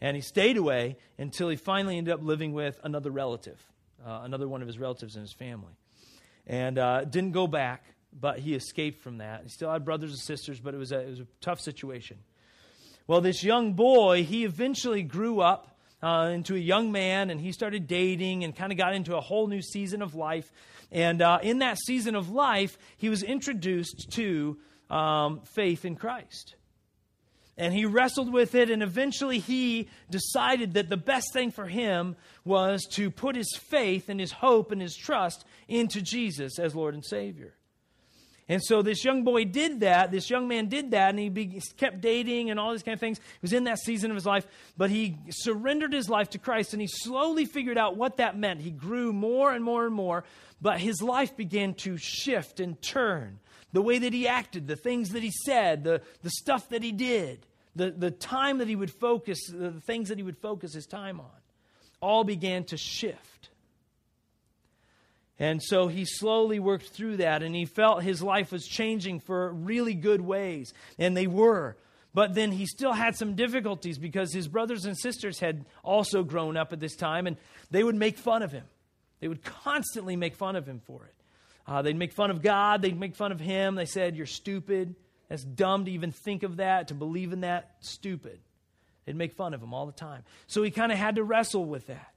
And 0.00 0.16
he 0.16 0.22
stayed 0.22 0.56
away 0.56 0.96
until 1.18 1.50
he 1.50 1.56
finally 1.56 1.98
ended 1.98 2.14
up 2.14 2.22
living 2.22 2.54
with 2.54 2.80
another 2.82 3.10
relative, 3.10 3.60
uh, 4.06 4.20
another 4.22 4.48
one 4.48 4.62
of 4.62 4.66
his 4.66 4.78
relatives 4.78 5.16
in 5.16 5.20
his 5.20 5.32
family. 5.32 5.74
And 6.46 6.78
uh, 6.78 7.04
didn't 7.04 7.32
go 7.32 7.46
back, 7.46 7.84
but 8.18 8.38
he 8.38 8.54
escaped 8.54 9.02
from 9.02 9.18
that. 9.18 9.42
He 9.42 9.50
still 9.50 9.70
had 9.70 9.84
brothers 9.84 10.12
and 10.12 10.18
sisters, 10.18 10.58
but 10.58 10.72
it 10.72 10.78
was 10.78 10.90
a, 10.90 11.00
it 11.00 11.10
was 11.10 11.20
a 11.20 11.26
tough 11.42 11.60
situation. 11.60 12.16
Well, 13.06 13.20
this 13.20 13.44
young 13.44 13.74
boy, 13.74 14.24
he 14.24 14.44
eventually 14.44 15.02
grew 15.02 15.40
up 15.40 15.76
uh, 16.02 16.30
into 16.32 16.54
a 16.54 16.58
young 16.58 16.92
man 16.92 17.30
and 17.30 17.40
he 17.40 17.52
started 17.52 17.86
dating 17.86 18.44
and 18.44 18.54
kind 18.54 18.72
of 18.72 18.78
got 18.78 18.94
into 18.94 19.16
a 19.16 19.20
whole 19.20 19.46
new 19.46 19.62
season 19.62 20.02
of 20.02 20.14
life. 20.14 20.52
And 20.92 21.22
uh, 21.22 21.38
in 21.42 21.58
that 21.58 21.78
season 21.78 22.14
of 22.14 22.30
life, 22.30 22.78
he 22.96 23.08
was 23.08 23.22
introduced 23.22 24.10
to 24.12 24.58
um, 24.88 25.40
faith 25.42 25.84
in 25.84 25.96
Christ. 25.96 26.56
And 27.56 27.74
he 27.74 27.84
wrestled 27.84 28.32
with 28.32 28.54
it, 28.54 28.70
and 28.70 28.82
eventually 28.82 29.38
he 29.38 29.88
decided 30.08 30.74
that 30.74 30.88
the 30.88 30.96
best 30.96 31.32
thing 31.34 31.50
for 31.50 31.66
him 31.66 32.16
was 32.42 32.86
to 32.92 33.10
put 33.10 33.36
his 33.36 33.54
faith 33.54 34.08
and 34.08 34.18
his 34.18 34.32
hope 34.32 34.72
and 34.72 34.80
his 34.80 34.96
trust 34.96 35.44
into 35.68 36.00
Jesus 36.00 36.58
as 36.58 36.74
Lord 36.74 36.94
and 36.94 37.04
Savior. 37.04 37.52
And 38.50 38.60
so 38.60 38.82
this 38.82 39.04
young 39.04 39.22
boy 39.22 39.44
did 39.44 39.78
that. 39.80 40.10
This 40.10 40.28
young 40.28 40.48
man 40.48 40.66
did 40.66 40.90
that, 40.90 41.10
and 41.10 41.20
he 41.20 41.28
be, 41.28 41.62
kept 41.76 42.00
dating 42.00 42.50
and 42.50 42.58
all 42.58 42.72
these 42.72 42.82
kind 42.82 42.94
of 42.94 43.00
things. 43.00 43.18
He 43.18 43.38
was 43.42 43.52
in 43.52 43.62
that 43.64 43.78
season 43.78 44.10
of 44.10 44.16
his 44.16 44.26
life, 44.26 44.44
but 44.76 44.90
he 44.90 45.16
surrendered 45.28 45.92
his 45.92 46.10
life 46.10 46.30
to 46.30 46.38
Christ, 46.38 46.72
and 46.72 46.82
he 46.82 46.88
slowly 46.88 47.44
figured 47.44 47.78
out 47.78 47.96
what 47.96 48.16
that 48.16 48.36
meant. 48.36 48.60
He 48.60 48.72
grew 48.72 49.12
more 49.12 49.52
and 49.52 49.64
more 49.64 49.86
and 49.86 49.94
more, 49.94 50.24
but 50.60 50.80
his 50.80 51.00
life 51.00 51.36
began 51.36 51.74
to 51.74 51.96
shift 51.96 52.58
and 52.58 52.82
turn. 52.82 53.38
The 53.72 53.82
way 53.82 54.00
that 54.00 54.12
he 54.12 54.26
acted, 54.26 54.66
the 54.66 54.74
things 54.74 55.10
that 55.10 55.22
he 55.22 55.30
said, 55.30 55.84
the, 55.84 56.02
the 56.22 56.30
stuff 56.30 56.70
that 56.70 56.82
he 56.82 56.90
did, 56.90 57.46
the, 57.76 57.92
the 57.92 58.10
time 58.10 58.58
that 58.58 58.66
he 58.66 58.74
would 58.74 58.90
focus, 58.90 59.38
the 59.48 59.70
things 59.70 60.08
that 60.08 60.18
he 60.18 60.24
would 60.24 60.38
focus 60.38 60.74
his 60.74 60.86
time 60.86 61.20
on, 61.20 61.30
all 62.00 62.24
began 62.24 62.64
to 62.64 62.76
shift. 62.76 63.49
And 65.40 65.62
so 65.62 65.88
he 65.88 66.04
slowly 66.04 66.60
worked 66.60 66.90
through 66.90 67.16
that, 67.16 67.42
and 67.42 67.54
he 67.54 67.64
felt 67.64 68.02
his 68.02 68.22
life 68.22 68.52
was 68.52 68.66
changing 68.66 69.20
for 69.20 69.50
really 69.50 69.94
good 69.94 70.20
ways, 70.20 70.74
and 70.98 71.16
they 71.16 71.26
were. 71.26 71.78
But 72.12 72.34
then 72.34 72.52
he 72.52 72.66
still 72.66 72.92
had 72.92 73.16
some 73.16 73.36
difficulties 73.36 73.96
because 73.96 74.34
his 74.34 74.48
brothers 74.48 74.84
and 74.84 74.98
sisters 74.98 75.40
had 75.40 75.64
also 75.82 76.22
grown 76.22 76.58
up 76.58 76.74
at 76.74 76.80
this 76.80 76.94
time, 76.94 77.26
and 77.26 77.38
they 77.70 77.82
would 77.82 77.94
make 77.94 78.18
fun 78.18 78.42
of 78.42 78.52
him. 78.52 78.64
They 79.20 79.28
would 79.28 79.42
constantly 79.42 80.14
make 80.14 80.36
fun 80.36 80.56
of 80.56 80.66
him 80.66 80.82
for 80.84 81.06
it. 81.06 81.14
Uh, 81.66 81.80
they'd 81.80 81.96
make 81.96 82.12
fun 82.12 82.30
of 82.30 82.42
God, 82.42 82.82
they'd 82.82 82.98
make 82.98 83.16
fun 83.16 83.32
of 83.32 83.40
him. 83.40 83.76
They 83.76 83.86
said, 83.86 84.16
You're 84.16 84.26
stupid. 84.26 84.94
That's 85.30 85.44
dumb 85.44 85.86
to 85.86 85.90
even 85.92 86.10
think 86.10 86.42
of 86.42 86.56
that, 86.56 86.88
to 86.88 86.94
believe 86.94 87.32
in 87.32 87.42
that. 87.42 87.76
Stupid. 87.80 88.40
They'd 89.06 89.16
make 89.16 89.32
fun 89.32 89.54
of 89.54 89.62
him 89.62 89.72
all 89.72 89.86
the 89.86 89.92
time. 89.92 90.24
So 90.48 90.62
he 90.62 90.70
kind 90.70 90.92
of 90.92 90.98
had 90.98 91.14
to 91.16 91.24
wrestle 91.24 91.64
with 91.64 91.86
that 91.86 92.09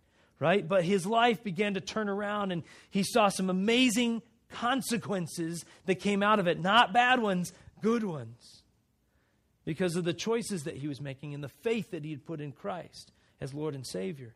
right? 0.43 0.67
But 0.67 0.83
his 0.83 1.05
life 1.05 1.41
began 1.41 1.75
to 1.75 1.79
turn 1.79 2.09
around 2.09 2.51
and 2.51 2.63
he 2.89 3.01
saw 3.01 3.29
some 3.29 3.49
amazing 3.49 4.21
consequences 4.51 5.63
that 5.85 5.95
came 5.95 6.21
out 6.21 6.37
of 6.37 6.47
it. 6.47 6.59
Not 6.59 6.91
bad 6.91 7.21
ones, 7.21 7.53
good 7.81 8.03
ones. 8.03 8.61
Because 9.63 9.95
of 9.95 10.03
the 10.03 10.13
choices 10.13 10.63
that 10.63 10.75
he 10.75 10.89
was 10.89 10.99
making 10.99 11.33
and 11.33 11.41
the 11.41 11.47
faith 11.47 11.91
that 11.91 12.03
he 12.03 12.11
had 12.11 12.25
put 12.25 12.41
in 12.41 12.51
Christ 12.51 13.13
as 13.39 13.53
Lord 13.53 13.73
and 13.73 13.87
Savior. 13.87 14.35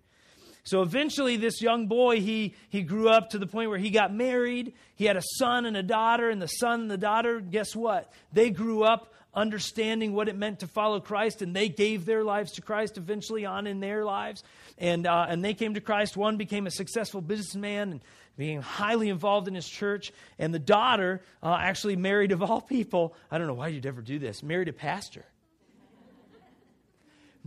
So 0.63 0.81
eventually, 0.81 1.35
this 1.35 1.61
young 1.61 1.87
boy, 1.87 2.21
he, 2.21 2.55
he 2.69 2.83
grew 2.83 3.09
up 3.09 3.31
to 3.31 3.37
the 3.37 3.47
point 3.47 3.69
where 3.69 3.77
he 3.77 3.89
got 3.89 4.13
married. 4.13 4.73
He 4.95 5.05
had 5.05 5.17
a 5.17 5.21
son 5.37 5.65
and 5.65 5.75
a 5.75 5.83
daughter, 5.83 6.29
and 6.29 6.41
the 6.41 6.47
son 6.47 6.81
and 6.81 6.91
the 6.91 6.97
daughter, 6.97 7.39
guess 7.41 7.73
what? 7.73 8.11
They 8.33 8.49
grew 8.49 8.83
up 8.83 9.13
understanding 9.33 10.13
what 10.13 10.27
it 10.27 10.35
meant 10.35 10.59
to 10.59 10.67
follow 10.67 10.99
Christ, 10.99 11.41
and 11.41 11.55
they 11.55 11.69
gave 11.69 12.05
their 12.05 12.23
lives 12.23 12.53
to 12.53 12.61
Christ 12.61 12.97
eventually 12.97 13.45
on 13.45 13.67
in 13.67 13.79
their 13.79 14.03
lives. 14.03 14.43
And, 14.77 15.07
uh, 15.07 15.25
and 15.27 15.43
they 15.43 15.53
came 15.53 15.73
to 15.73 15.81
Christ. 15.81 16.15
One 16.15 16.37
became 16.37 16.67
a 16.67 16.71
successful 16.71 17.21
businessman 17.21 17.91
and 17.91 18.01
being 18.37 18.61
highly 18.61 19.09
involved 19.09 19.47
in 19.47 19.55
his 19.55 19.67
church. 19.67 20.11
And 20.37 20.53
the 20.53 20.59
daughter 20.59 21.21
uh, 21.41 21.57
actually 21.59 21.95
married, 21.95 22.31
of 22.31 22.43
all 22.43 22.61
people, 22.61 23.15
I 23.31 23.37
don't 23.37 23.47
know 23.47 23.55
why 23.55 23.69
you'd 23.69 23.85
ever 23.85 24.01
do 24.01 24.19
this, 24.19 24.43
married 24.43 24.67
a 24.67 24.73
pastor 24.73 25.25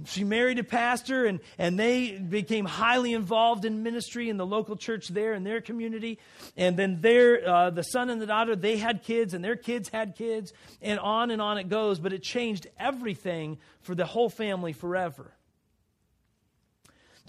she 0.07 0.25
married 0.25 0.59
a 0.59 0.65
pastor 0.65 1.27
and, 1.27 1.41
and 1.59 1.79
they 1.79 2.13
became 2.13 2.65
highly 2.65 3.13
involved 3.13 3.65
in 3.65 3.83
ministry 3.83 4.29
in 4.29 4.37
the 4.37 4.47
local 4.47 4.77
church 4.77 5.09
there 5.09 5.35
in 5.35 5.45
their 5.45 5.61
community 5.61 6.19
and 6.57 6.77
then 6.77 7.01
their, 7.01 7.47
uh, 7.49 7.71
the 7.71 7.83
son 7.83 8.11
and 8.11 8.21
the 8.21 8.27
daughter 8.27 8.57
they 8.57 8.77
had 8.77 9.03
kids 9.03 9.35
and 9.35 9.45
their 9.45 9.57
kids 9.57 9.89
had 9.89 10.17
kids 10.17 10.53
and 10.83 10.99
on 11.01 11.31
and 11.31 11.43
on 11.43 11.59
it 11.59 11.69
goes 11.69 11.99
but 11.99 12.13
it 12.13 12.23
changed 12.23 12.67
everything 12.79 13.59
for 13.83 13.95
the 13.95 14.07
whole 14.07 14.31
family 14.31 14.73
forever 14.73 15.33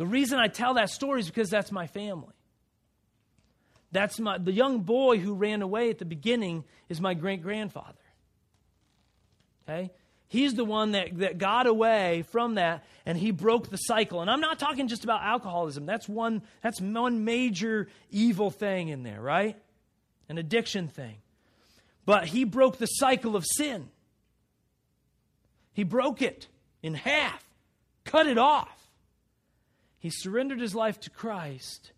the 0.02 0.08
reason 0.08 0.40
i 0.40 0.48
tell 0.48 0.74
that 0.74 0.90
story 0.90 1.20
is 1.20 1.28
because 1.28 1.52
that's 1.52 1.72
my 1.72 1.86
family 1.86 2.34
that's 3.92 4.20
my 4.20 4.40
the 4.40 4.52
young 4.52 4.80
boy 4.80 5.20
who 5.20 5.36
ran 5.36 5.62
away 5.62 5.92
at 5.92 6.00
the 6.00 6.06
beginning 6.06 6.64
is 6.90 7.00
my 7.00 7.14
great 7.14 7.44
grandfather 7.44 7.94
okay 9.70 9.92
He's 10.32 10.54
the 10.54 10.64
one 10.64 10.94
that, 10.94 11.18
that 11.18 11.40
got 11.40 11.68
away 11.68 12.24
from 12.30 12.56
that 12.56 12.86
and 13.06 13.18
he 13.18 13.32
broke 13.32 13.70
the 13.70 13.76
cycle. 13.76 14.22
And 14.22 14.32
I'm 14.32 14.40
not 14.40 14.60
talking 14.60 14.88
just 14.88 15.04
about 15.04 15.22
alcoholism. 15.24 15.86
That's 15.86 16.08
one, 16.08 16.42
that's 16.62 16.80
one 16.80 17.26
major 17.26 17.90
evil 18.12 18.50
thing 18.50 18.88
in 18.88 19.04
there, 19.04 19.20
right? 19.20 19.58
An 20.30 20.38
addiction 20.38 20.88
thing. 20.88 21.18
But 22.06 22.28
he 22.28 22.46
broke 22.46 22.78
the 22.78 22.86
cycle 22.86 23.36
of 23.36 23.46
sin. 23.46 23.90
He 25.74 25.84
broke 25.84 26.22
it 26.22 26.48
in 26.82 26.94
half, 26.94 27.44
cut 28.06 28.26
it 28.26 28.38
off. 28.38 28.81
He 30.02 30.10
surrendered 30.10 30.60
his 30.60 30.74
life 30.74 31.00
to 31.02 31.12
Christ. 31.12 31.92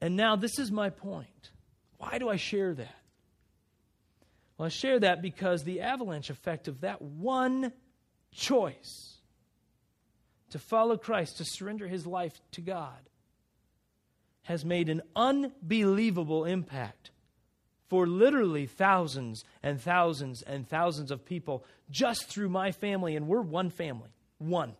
And 0.00 0.16
now, 0.16 0.34
this 0.34 0.58
is 0.58 0.72
my 0.72 0.90
point. 0.90 1.50
Why 1.96 2.18
do 2.18 2.28
I 2.28 2.34
share 2.36 2.74
that? 2.74 2.96
Well, 4.58 4.66
I 4.66 4.68
share 4.68 4.98
that 4.98 5.22
because 5.22 5.62
the 5.62 5.80
avalanche 5.80 6.28
effect 6.28 6.66
of 6.66 6.80
that 6.80 7.00
one 7.00 7.72
choice 8.32 9.18
to 10.50 10.58
follow 10.58 10.96
Christ, 10.96 11.38
to 11.38 11.44
surrender 11.44 11.86
his 11.86 12.04
life 12.04 12.40
to 12.52 12.60
God, 12.60 12.98
has 14.42 14.64
made 14.64 14.88
an 14.88 15.02
unbelievable 15.14 16.46
impact 16.46 17.12
for 17.86 18.08
literally 18.08 18.66
thousands 18.66 19.44
and 19.62 19.80
thousands 19.80 20.42
and 20.42 20.68
thousands 20.68 21.12
of 21.12 21.24
people 21.24 21.64
just 21.90 22.28
through 22.28 22.48
my 22.48 22.72
family. 22.72 23.14
And 23.14 23.28
we're 23.28 23.40
one 23.40 23.70
family. 23.70 24.10
One. 24.38 24.74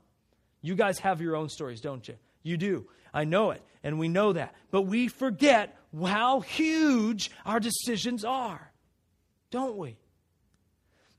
You 0.62 0.74
guys 0.74 0.98
have 1.00 1.20
your 1.20 1.36
own 1.36 1.48
stories, 1.48 1.80
don't 1.80 2.06
you? 2.06 2.14
You 2.42 2.56
do. 2.56 2.88
I 3.12 3.24
know 3.24 3.50
it. 3.50 3.62
And 3.82 3.98
we 3.98 4.08
know 4.08 4.32
that. 4.32 4.54
But 4.70 4.82
we 4.82 5.08
forget 5.08 5.76
how 6.00 6.40
huge 6.40 7.30
our 7.46 7.60
decisions 7.60 8.24
are 8.24 8.72
don't 9.50 9.76
we? 9.76 9.96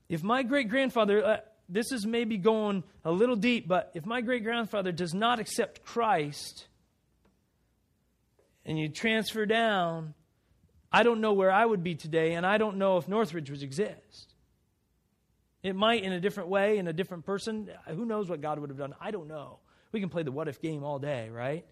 If 0.08 0.22
my 0.22 0.42
great 0.42 0.68
grandfather, 0.68 1.24
uh, 1.24 1.36
this 1.68 1.92
is 1.92 2.06
maybe 2.06 2.36
going 2.36 2.82
a 3.04 3.10
little 3.10 3.36
deep, 3.36 3.68
but 3.68 3.90
if 3.94 4.06
my 4.06 4.20
great 4.20 4.44
grandfather 4.44 4.92
does 4.92 5.14
not 5.14 5.38
accept 5.38 5.84
Christ 5.84 6.66
and 8.64 8.78
you 8.78 8.88
transfer 8.88 9.46
down, 9.46 10.14
I 10.92 11.02
don't 11.02 11.20
know 11.20 11.32
where 11.32 11.52
I 11.52 11.64
would 11.64 11.84
be 11.84 11.94
today, 11.94 12.34
and 12.34 12.44
I 12.44 12.58
don't 12.58 12.76
know 12.76 12.96
if 12.96 13.06
Northridge 13.06 13.50
would 13.50 13.62
exist. 13.62 14.29
It 15.62 15.76
might 15.76 16.02
in 16.02 16.12
a 16.12 16.20
different 16.20 16.48
way, 16.48 16.78
in 16.78 16.88
a 16.88 16.92
different 16.92 17.26
person. 17.26 17.70
Who 17.88 18.06
knows 18.06 18.28
what 18.28 18.40
God 18.40 18.58
would 18.58 18.70
have 18.70 18.78
done? 18.78 18.94
I 19.00 19.10
don't 19.10 19.28
know. 19.28 19.58
We 19.92 20.00
can 20.00 20.08
play 20.08 20.22
the 20.22 20.32
what 20.32 20.48
if 20.48 20.60
game 20.60 20.84
all 20.84 20.98
day, 20.98 21.28
right? 21.30 21.66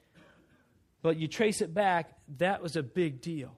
But 1.00 1.16
you 1.16 1.28
trace 1.28 1.60
it 1.60 1.72
back, 1.72 2.12
that 2.38 2.62
was 2.62 2.76
a 2.76 2.82
big 2.82 3.20
deal, 3.20 3.54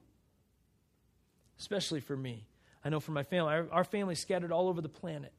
especially 1.59 1.99
for 1.99 2.15
me. 2.15 2.45
I 2.85 2.89
know 2.89 2.99
for 2.99 3.11
my 3.11 3.23
family, 3.23 3.53
our, 3.71 3.83
family 3.83 4.15
scattered 4.15 4.51
all 4.51 4.69
over 4.69 4.81
the 4.81 4.89
planet. 4.89 5.33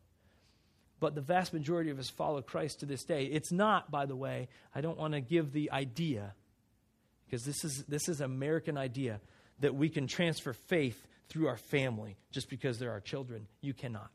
But 1.00 1.14
the 1.14 1.20
vast 1.20 1.52
majority 1.52 1.90
of 1.90 1.98
us 1.98 2.08
follow 2.08 2.42
Christ 2.42 2.80
to 2.80 2.86
this 2.86 3.02
day. 3.02 3.24
It's 3.24 3.50
not, 3.50 3.90
by 3.90 4.06
the 4.06 4.14
way, 4.14 4.48
I 4.74 4.80
don't 4.80 4.98
want 4.98 5.14
to 5.14 5.20
give 5.20 5.52
the 5.52 5.72
idea, 5.72 6.34
because 7.24 7.44
this 7.44 7.64
is, 7.64 7.84
this 7.88 8.08
is 8.08 8.20
an 8.20 8.26
American 8.26 8.78
idea, 8.78 9.20
that 9.60 9.74
we 9.74 9.88
can 9.88 10.06
transfer 10.06 10.52
faith 10.52 11.04
through 11.28 11.48
our 11.48 11.56
family 11.56 12.16
just 12.30 12.48
because 12.48 12.78
they're 12.78 12.92
our 12.92 13.00
children. 13.00 13.46
You 13.60 13.74
cannot. 13.74 14.12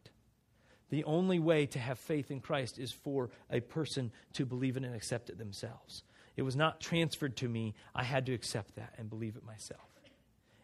The 0.89 1.04
only 1.04 1.39
way 1.39 1.65
to 1.67 1.80
have 1.80 2.00
faith 2.00 2.32
in 2.32 2.39
Christ 2.39 2.80
is 2.80 2.91
for 2.91 3.30
a 3.52 3.60
person 3.60 4.12
to 4.34 4.45
believe 4.45 4.78
it 4.78 4.84
and 4.84 4.95
accept 4.95 5.30
it 5.30 5.38
themselves. 5.38 6.04
It 6.38 6.43
was 6.43 6.56
not 6.56 6.80
transferred 6.80 7.36
to 7.38 7.50
me. 7.50 7.73
I 7.93 8.04
had 8.04 8.26
to 8.28 8.34
accept 8.34 8.76
that 8.76 8.93
and 8.97 9.10
believe 9.10 9.36
it 9.36 9.43
myself. 9.43 9.82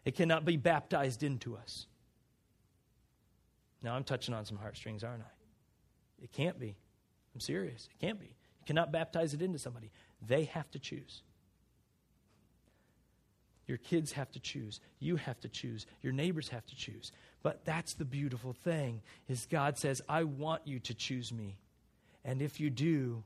It 0.04 0.14
cannot 0.14 0.44
be 0.44 0.56
baptized 0.56 1.22
into 1.22 1.56
us. 1.56 1.86
Now 3.82 3.94
I'm 3.94 4.04
touching 4.04 4.34
on 4.34 4.44
some 4.44 4.56
heartstrings, 4.56 5.04
aren't 5.04 5.22
I? 5.22 5.32
It 6.22 6.32
can't 6.32 6.58
be. 6.58 6.76
I'm 7.34 7.40
serious. 7.40 7.88
It 7.90 8.04
can't 8.04 8.18
be. 8.18 8.26
You 8.26 8.66
cannot 8.66 8.92
baptize 8.92 9.34
it 9.34 9.42
into 9.42 9.58
somebody. 9.58 9.90
They 10.26 10.44
have 10.44 10.70
to 10.70 10.78
choose. 10.78 11.22
Your 13.66 13.78
kids 13.78 14.12
have 14.12 14.30
to 14.32 14.40
choose. 14.40 14.80
You 15.00 15.16
have 15.16 15.40
to 15.40 15.48
choose. 15.48 15.86
Your 16.02 16.12
neighbors 16.12 16.48
have 16.50 16.66
to 16.66 16.76
choose. 16.76 17.12
But 17.44 17.64
that's 17.66 17.92
the 17.92 18.06
beautiful 18.06 18.54
thing 18.54 19.02
is 19.28 19.46
God 19.46 19.76
says, 19.78 20.00
"I 20.08 20.24
want 20.24 20.66
you 20.66 20.80
to 20.80 20.94
choose 20.94 21.30
me." 21.30 21.58
And 22.24 22.40
if 22.40 22.58
you 22.58 22.70
do, 22.70 23.22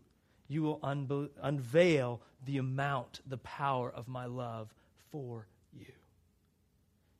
you 0.48 0.60
will 0.60 0.80
unbe- 0.80 1.30
unveil 1.40 2.20
the 2.44 2.58
amount, 2.58 3.20
the 3.24 3.38
power 3.38 3.88
of 3.88 4.08
my 4.08 4.26
love 4.26 4.74
for 5.12 5.46
you. 5.72 5.92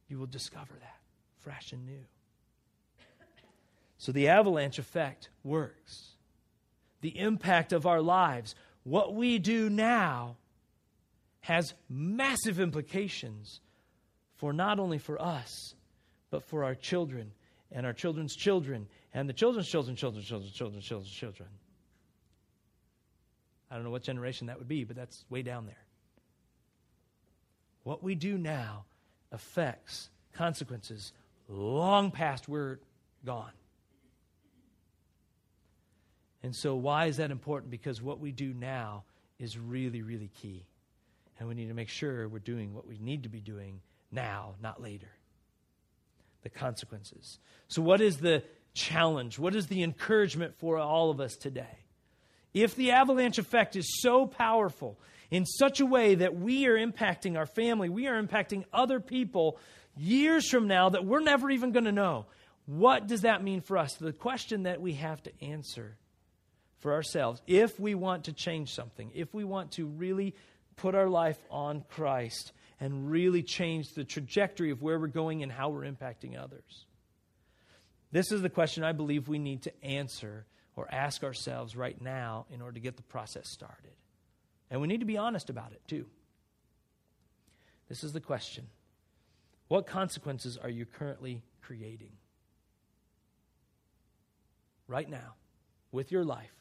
You 0.09 0.19
will 0.19 0.27
discover 0.27 0.75
that 0.75 1.01
fresh 1.37 1.73
and 1.73 1.87
new. 1.87 2.05
So 3.99 4.11
the 4.11 4.29
avalanche 4.29 4.81
effect 4.81 5.29
works. 5.45 6.17
The 7.01 7.17
impact 7.17 7.73
of 7.73 7.87
our 7.87 8.03
lives, 8.03 8.57
what 8.83 9.15
we 9.15 9.39
do 9.39 9.71
now, 9.71 10.37
has 11.43 11.75
massive 11.89 12.59
implications 12.59 13.61
for 14.35 14.53
not 14.53 14.81
only 14.81 14.99
for 14.99 15.21
us, 15.23 15.75
but 16.31 16.45
for 16.45 16.65
our 16.65 16.75
children 16.75 17.33
and 17.73 17.87
our 17.87 17.93
children's 17.93 18.35
children 18.35 18.87
and 19.15 19.29
the 19.29 19.33
children's 19.33 19.69
children, 19.69 19.97
children, 19.97 20.23
children, 20.23 20.51
children, 20.53 20.83
children, 20.83 21.11
children. 21.11 21.49
I 23.71 23.75
don't 23.75 23.85
know 23.85 23.91
what 23.91 24.03
generation 24.03 24.47
that 24.47 24.59
would 24.59 24.69
be, 24.69 24.85
but 24.85 24.97
that's 24.97 25.25
way 25.29 25.43
down 25.43 25.67
there. 25.67 25.85
What 27.83 28.03
we 28.03 28.15
do 28.15 28.39
now 28.39 28.85
affects 29.33 30.11
consequences 30.33 31.13
long 31.49 32.11
past 32.11 32.49
we're 32.49 32.79
gone. 33.25 33.53
And 36.43 36.55
so, 36.55 36.77
why 36.77 37.07
is 37.07 37.17
that 37.17 37.31
important? 37.31 37.71
Because 37.71 38.01
what 38.01 38.21
we 38.21 38.31
do 38.31 38.55
now 38.55 39.05
is 39.39 39.59
really, 39.59 40.03
really 40.03 40.31
key. 40.41 40.67
And 41.39 41.49
we 41.49 41.55
need 41.55 41.69
to 41.69 41.75
make 41.75 41.89
sure 41.89 42.29
we're 42.29 42.39
doing 42.39 42.75
what 42.75 42.87
we 42.87 42.99
need 42.99 43.25
to 43.25 43.29
be 43.29 43.41
doing 43.41 43.81
now, 44.11 44.55
not 44.63 44.81
later. 44.81 45.09
The 46.49 46.59
consequences. 46.59 47.39
So, 47.69 47.83
what 47.83 48.01
is 48.01 48.19
the 48.19 48.43
challenge? 48.73 49.39
What 49.39 49.55
is 49.55 49.67
the 49.67 49.83
encouragement 49.83 50.55
for 50.57 50.79
all 50.79 51.11
of 51.11 51.21
us 51.21 51.37
today? 51.37 51.85
If 52.55 52.75
the 52.75 52.93
avalanche 52.93 53.37
effect 53.37 53.77
is 53.77 54.01
so 54.01 54.25
powerful 54.27 54.99
in 55.31 55.45
such 55.45 55.81
a 55.81 55.87
way 55.87 56.15
that 56.15 56.35
we 56.35 56.67
are 56.67 56.75
impacting 56.75 57.37
our 57.37 57.45
family, 57.45 57.91
we 57.91 58.07
are 58.07 58.23
impacting 58.23 58.65
other 58.73 58.99
people 58.99 59.59
years 59.95 60.49
from 60.49 60.69
now 60.69 60.89
that 60.89 61.05
we're 61.05 61.21
never 61.21 61.51
even 61.51 61.73
going 61.73 61.85
to 61.85 61.93
know, 61.93 62.25
what 62.65 63.07
does 63.07 63.21
that 63.23 63.45
mean 63.45 63.61
for 63.61 63.77
us? 63.77 63.93
The 63.95 64.15
question 64.15 64.63
that 64.63 64.81
we 64.81 64.95
have 64.95 65.23
to 65.25 65.45
answer 65.45 65.99
for 66.79 66.95
ourselves 66.95 67.43
if 67.47 67.79
we 67.79 67.95
want 67.95 68.25
to 68.25 68.33
change 68.33 68.73
something, 68.73 69.11
if 69.15 69.35
we 69.35 69.45
want 69.45 69.73
to 69.73 69.85
really 69.85 70.35
put 70.77 70.95
our 70.95 71.09
life 71.09 71.39
on 71.51 71.85
Christ 71.91 72.53
and 72.81 73.11
really 73.11 73.43
change 73.43 73.95
the 73.95 74.05
trajectory 74.05 74.71
of 74.71 74.83
where 74.83 74.99
we're 74.99 75.09
going 75.09 75.43
and 75.43 75.51
how 75.51 75.69
we're 75.69 75.91
impacting 75.91 76.41
others. 76.41 76.87
This 78.13 78.33
is 78.33 78.41
the 78.41 78.49
question 78.49 78.85
I 78.85 78.93
believe 78.93 79.29
we 79.29 79.39
need 79.39 79.63
to 79.63 79.85
answer 79.85 80.47
or 80.77 80.89
ask 80.93 81.25
ourselves 81.25 81.77
right 81.77 82.01
now 82.01 82.47
in 82.51 82.63
order 82.63 82.75
to 82.75 82.81
get 82.81 82.97
the 82.97 83.03
process 83.03 83.49
started. 83.51 83.93
And 84.71 84.81
we 84.81 84.87
need 84.87 85.01
to 85.01 85.07
be 85.07 85.19
honest 85.19 85.51
about 85.51 85.73
it, 85.73 85.83
too. 85.89 86.07
This 87.89 88.05
is 88.05 88.13
the 88.13 88.21
question 88.21 88.69
What 89.69 89.87
consequences 89.87 90.57
are 90.57 90.71
you 90.71 90.87
currently 90.87 91.43
creating? 91.61 92.13
Right 94.87 95.09
now, 95.11 95.35
with 95.93 96.13
your 96.13 96.25
life, 96.25 96.55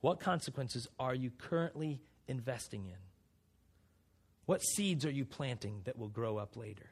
what 0.00 0.20
consequences 0.20 0.86
are 0.98 1.14
you 1.14 1.30
currently 1.30 2.02
investing 2.28 2.86
in? 2.86 3.09
What 4.50 4.64
seeds 4.64 5.06
are 5.06 5.12
you 5.12 5.24
planting 5.24 5.82
that 5.84 5.96
will 5.96 6.08
grow 6.08 6.36
up 6.36 6.56
later? 6.56 6.90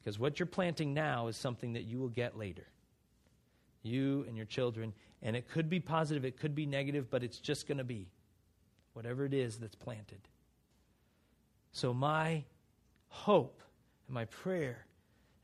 Because 0.00 0.18
what 0.18 0.40
you're 0.40 0.48
planting 0.48 0.92
now 0.94 1.28
is 1.28 1.36
something 1.36 1.74
that 1.74 1.84
you 1.84 2.00
will 2.00 2.08
get 2.08 2.36
later. 2.36 2.66
You 3.84 4.24
and 4.26 4.36
your 4.36 4.46
children. 4.46 4.94
And 5.22 5.36
it 5.36 5.48
could 5.48 5.70
be 5.70 5.78
positive, 5.78 6.24
it 6.24 6.40
could 6.40 6.56
be 6.56 6.66
negative, 6.66 7.08
but 7.08 7.22
it's 7.22 7.38
just 7.38 7.68
going 7.68 7.78
to 7.78 7.84
be 7.84 8.08
whatever 8.94 9.24
it 9.24 9.32
is 9.32 9.58
that's 9.58 9.76
planted. 9.76 10.26
So, 11.70 11.94
my 11.94 12.42
hope 13.06 13.62
and 14.08 14.14
my 14.14 14.24
prayer 14.24 14.86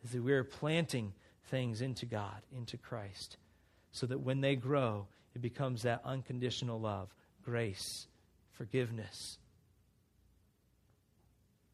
is 0.02 0.11
that 0.11 0.24
we're 0.24 0.42
planting 0.42 1.12
things 1.44 1.82
into 1.82 2.04
God, 2.04 2.42
into 2.52 2.76
Christ, 2.76 3.37
so 3.92 4.06
that 4.06 4.18
when 4.18 4.40
they 4.40 4.56
grow, 4.56 5.06
it 5.37 5.40
becomes 5.40 5.82
that 5.82 6.02
unconditional 6.04 6.80
love, 6.80 7.14
grace, 7.44 8.08
forgiveness 8.58 9.38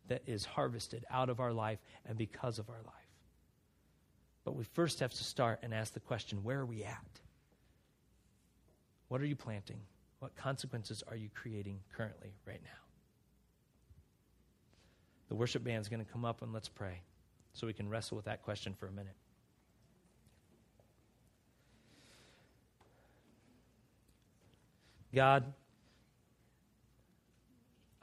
that 0.09 0.23
is 0.27 0.45
harvested 0.45 1.05
out 1.11 1.31
of 1.31 1.41
our 1.41 1.53
life 1.53 1.79
and 2.07 2.19
because 2.19 2.59
of 2.59 2.69
our 2.69 2.83
life. 2.85 2.95
But 4.45 4.55
we 4.55 4.65
first 4.65 5.01
have 5.01 5.13
to 5.15 5.25
start 5.25 5.61
and 5.63 5.73
ask 5.73 5.95
the 5.95 6.01
question 6.01 6.45
where 6.45 6.61
are 6.61 6.67
we 6.67 6.85
at? 6.85 7.21
What 9.09 9.23
are 9.23 9.27
you 9.27 9.35
planting? 9.35 9.81
What 10.19 10.37
consequences 10.37 11.03
are 11.09 11.17
you 11.17 11.31
creating 11.35 11.81
currently, 11.97 12.35
right 12.47 12.61
now? 12.63 12.71
The 15.29 15.35
worship 15.35 15.65
band 15.65 15.81
is 15.81 15.89
going 15.89 16.05
to 16.05 16.13
come 16.13 16.25
up 16.25 16.43
and 16.43 16.53
let's 16.53 16.69
pray 16.69 17.01
so 17.55 17.67
we 17.67 17.73
can 17.73 17.89
wrestle 17.89 18.17
with 18.17 18.27
that 18.27 18.43
question 18.43 18.75
for 18.79 18.87
a 18.87 18.93
minute. 18.93 19.17
God, 25.15 25.45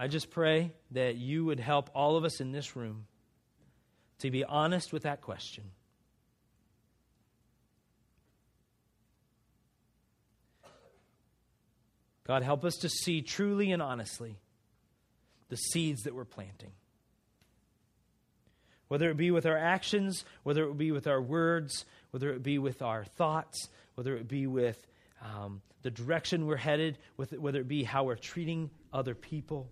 I 0.01 0.07
just 0.07 0.31
pray 0.31 0.71
that 0.93 1.17
you 1.17 1.45
would 1.45 1.59
help 1.59 1.91
all 1.93 2.17
of 2.17 2.23
us 2.23 2.41
in 2.41 2.51
this 2.51 2.75
room 2.75 3.05
to 4.17 4.31
be 4.31 4.43
honest 4.43 4.91
with 4.91 5.03
that 5.03 5.21
question. 5.21 5.63
God, 12.25 12.41
help 12.41 12.65
us 12.65 12.77
to 12.77 12.89
see 12.89 13.21
truly 13.21 13.71
and 13.71 13.79
honestly 13.79 14.39
the 15.49 15.55
seeds 15.55 16.01
that 16.05 16.15
we're 16.15 16.25
planting. 16.25 16.71
Whether 18.87 19.11
it 19.11 19.17
be 19.17 19.29
with 19.29 19.45
our 19.45 19.57
actions, 19.57 20.25
whether 20.41 20.63
it 20.63 20.79
be 20.79 20.91
with 20.91 21.05
our 21.05 21.21
words, 21.21 21.85
whether 22.09 22.31
it 22.31 22.41
be 22.41 22.57
with 22.57 22.81
our 22.81 23.05
thoughts, 23.05 23.67
whether 23.93 24.17
it 24.17 24.27
be 24.27 24.47
with 24.47 24.83
um, 25.21 25.61
the 25.83 25.91
direction 25.91 26.47
we're 26.47 26.57
headed, 26.57 26.97
with, 27.17 27.33
whether 27.33 27.59
it 27.59 27.67
be 27.67 27.83
how 27.83 28.05
we're 28.05 28.15
treating 28.15 28.71
other 28.91 29.13
people, 29.13 29.69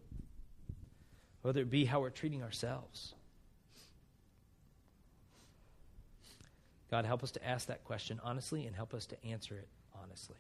whether 1.42 1.62
it 1.62 1.70
be 1.70 1.86
how 1.86 2.02
we're 2.02 2.10
treating 2.10 2.44
ourselves. 2.44 3.14
God, 6.92 7.06
help 7.06 7.24
us 7.24 7.32
to 7.32 7.48
ask 7.48 7.68
that 7.68 7.84
question 7.84 8.20
honestly 8.24 8.66
and 8.66 8.76
help 8.76 8.94
us 8.94 9.06
to 9.08 9.26
answer 9.26 9.56
it 9.56 9.68
honestly. 10.02 10.38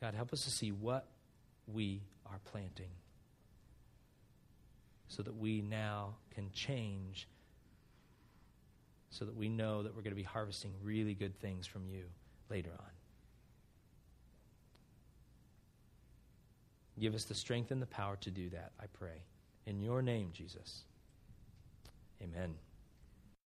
God, 0.00 0.14
help 0.14 0.32
us 0.32 0.44
to 0.44 0.50
see 0.50 0.70
what 0.70 1.08
we 1.66 2.02
are 2.26 2.38
planting 2.44 2.90
so 5.08 5.22
that 5.22 5.36
we 5.36 5.62
now 5.62 6.14
can 6.34 6.50
change, 6.52 7.26
so 9.10 9.24
that 9.24 9.34
we 9.34 9.48
know 9.48 9.82
that 9.82 9.96
we're 9.96 10.02
going 10.02 10.12
to 10.12 10.16
be 10.16 10.22
harvesting 10.22 10.72
really 10.82 11.14
good 11.14 11.40
things 11.40 11.66
from 11.66 11.88
you 11.88 12.04
later 12.50 12.70
on. 12.78 12.97
Give 17.00 17.14
us 17.14 17.24
the 17.24 17.34
strength 17.34 17.70
and 17.70 17.80
the 17.80 17.86
power 17.86 18.16
to 18.20 18.30
do 18.30 18.48
that, 18.50 18.72
I 18.80 18.86
pray. 18.92 19.22
In 19.66 19.80
your 19.80 20.02
name, 20.02 20.30
Jesus. 20.32 20.82
Amen. 22.22 22.54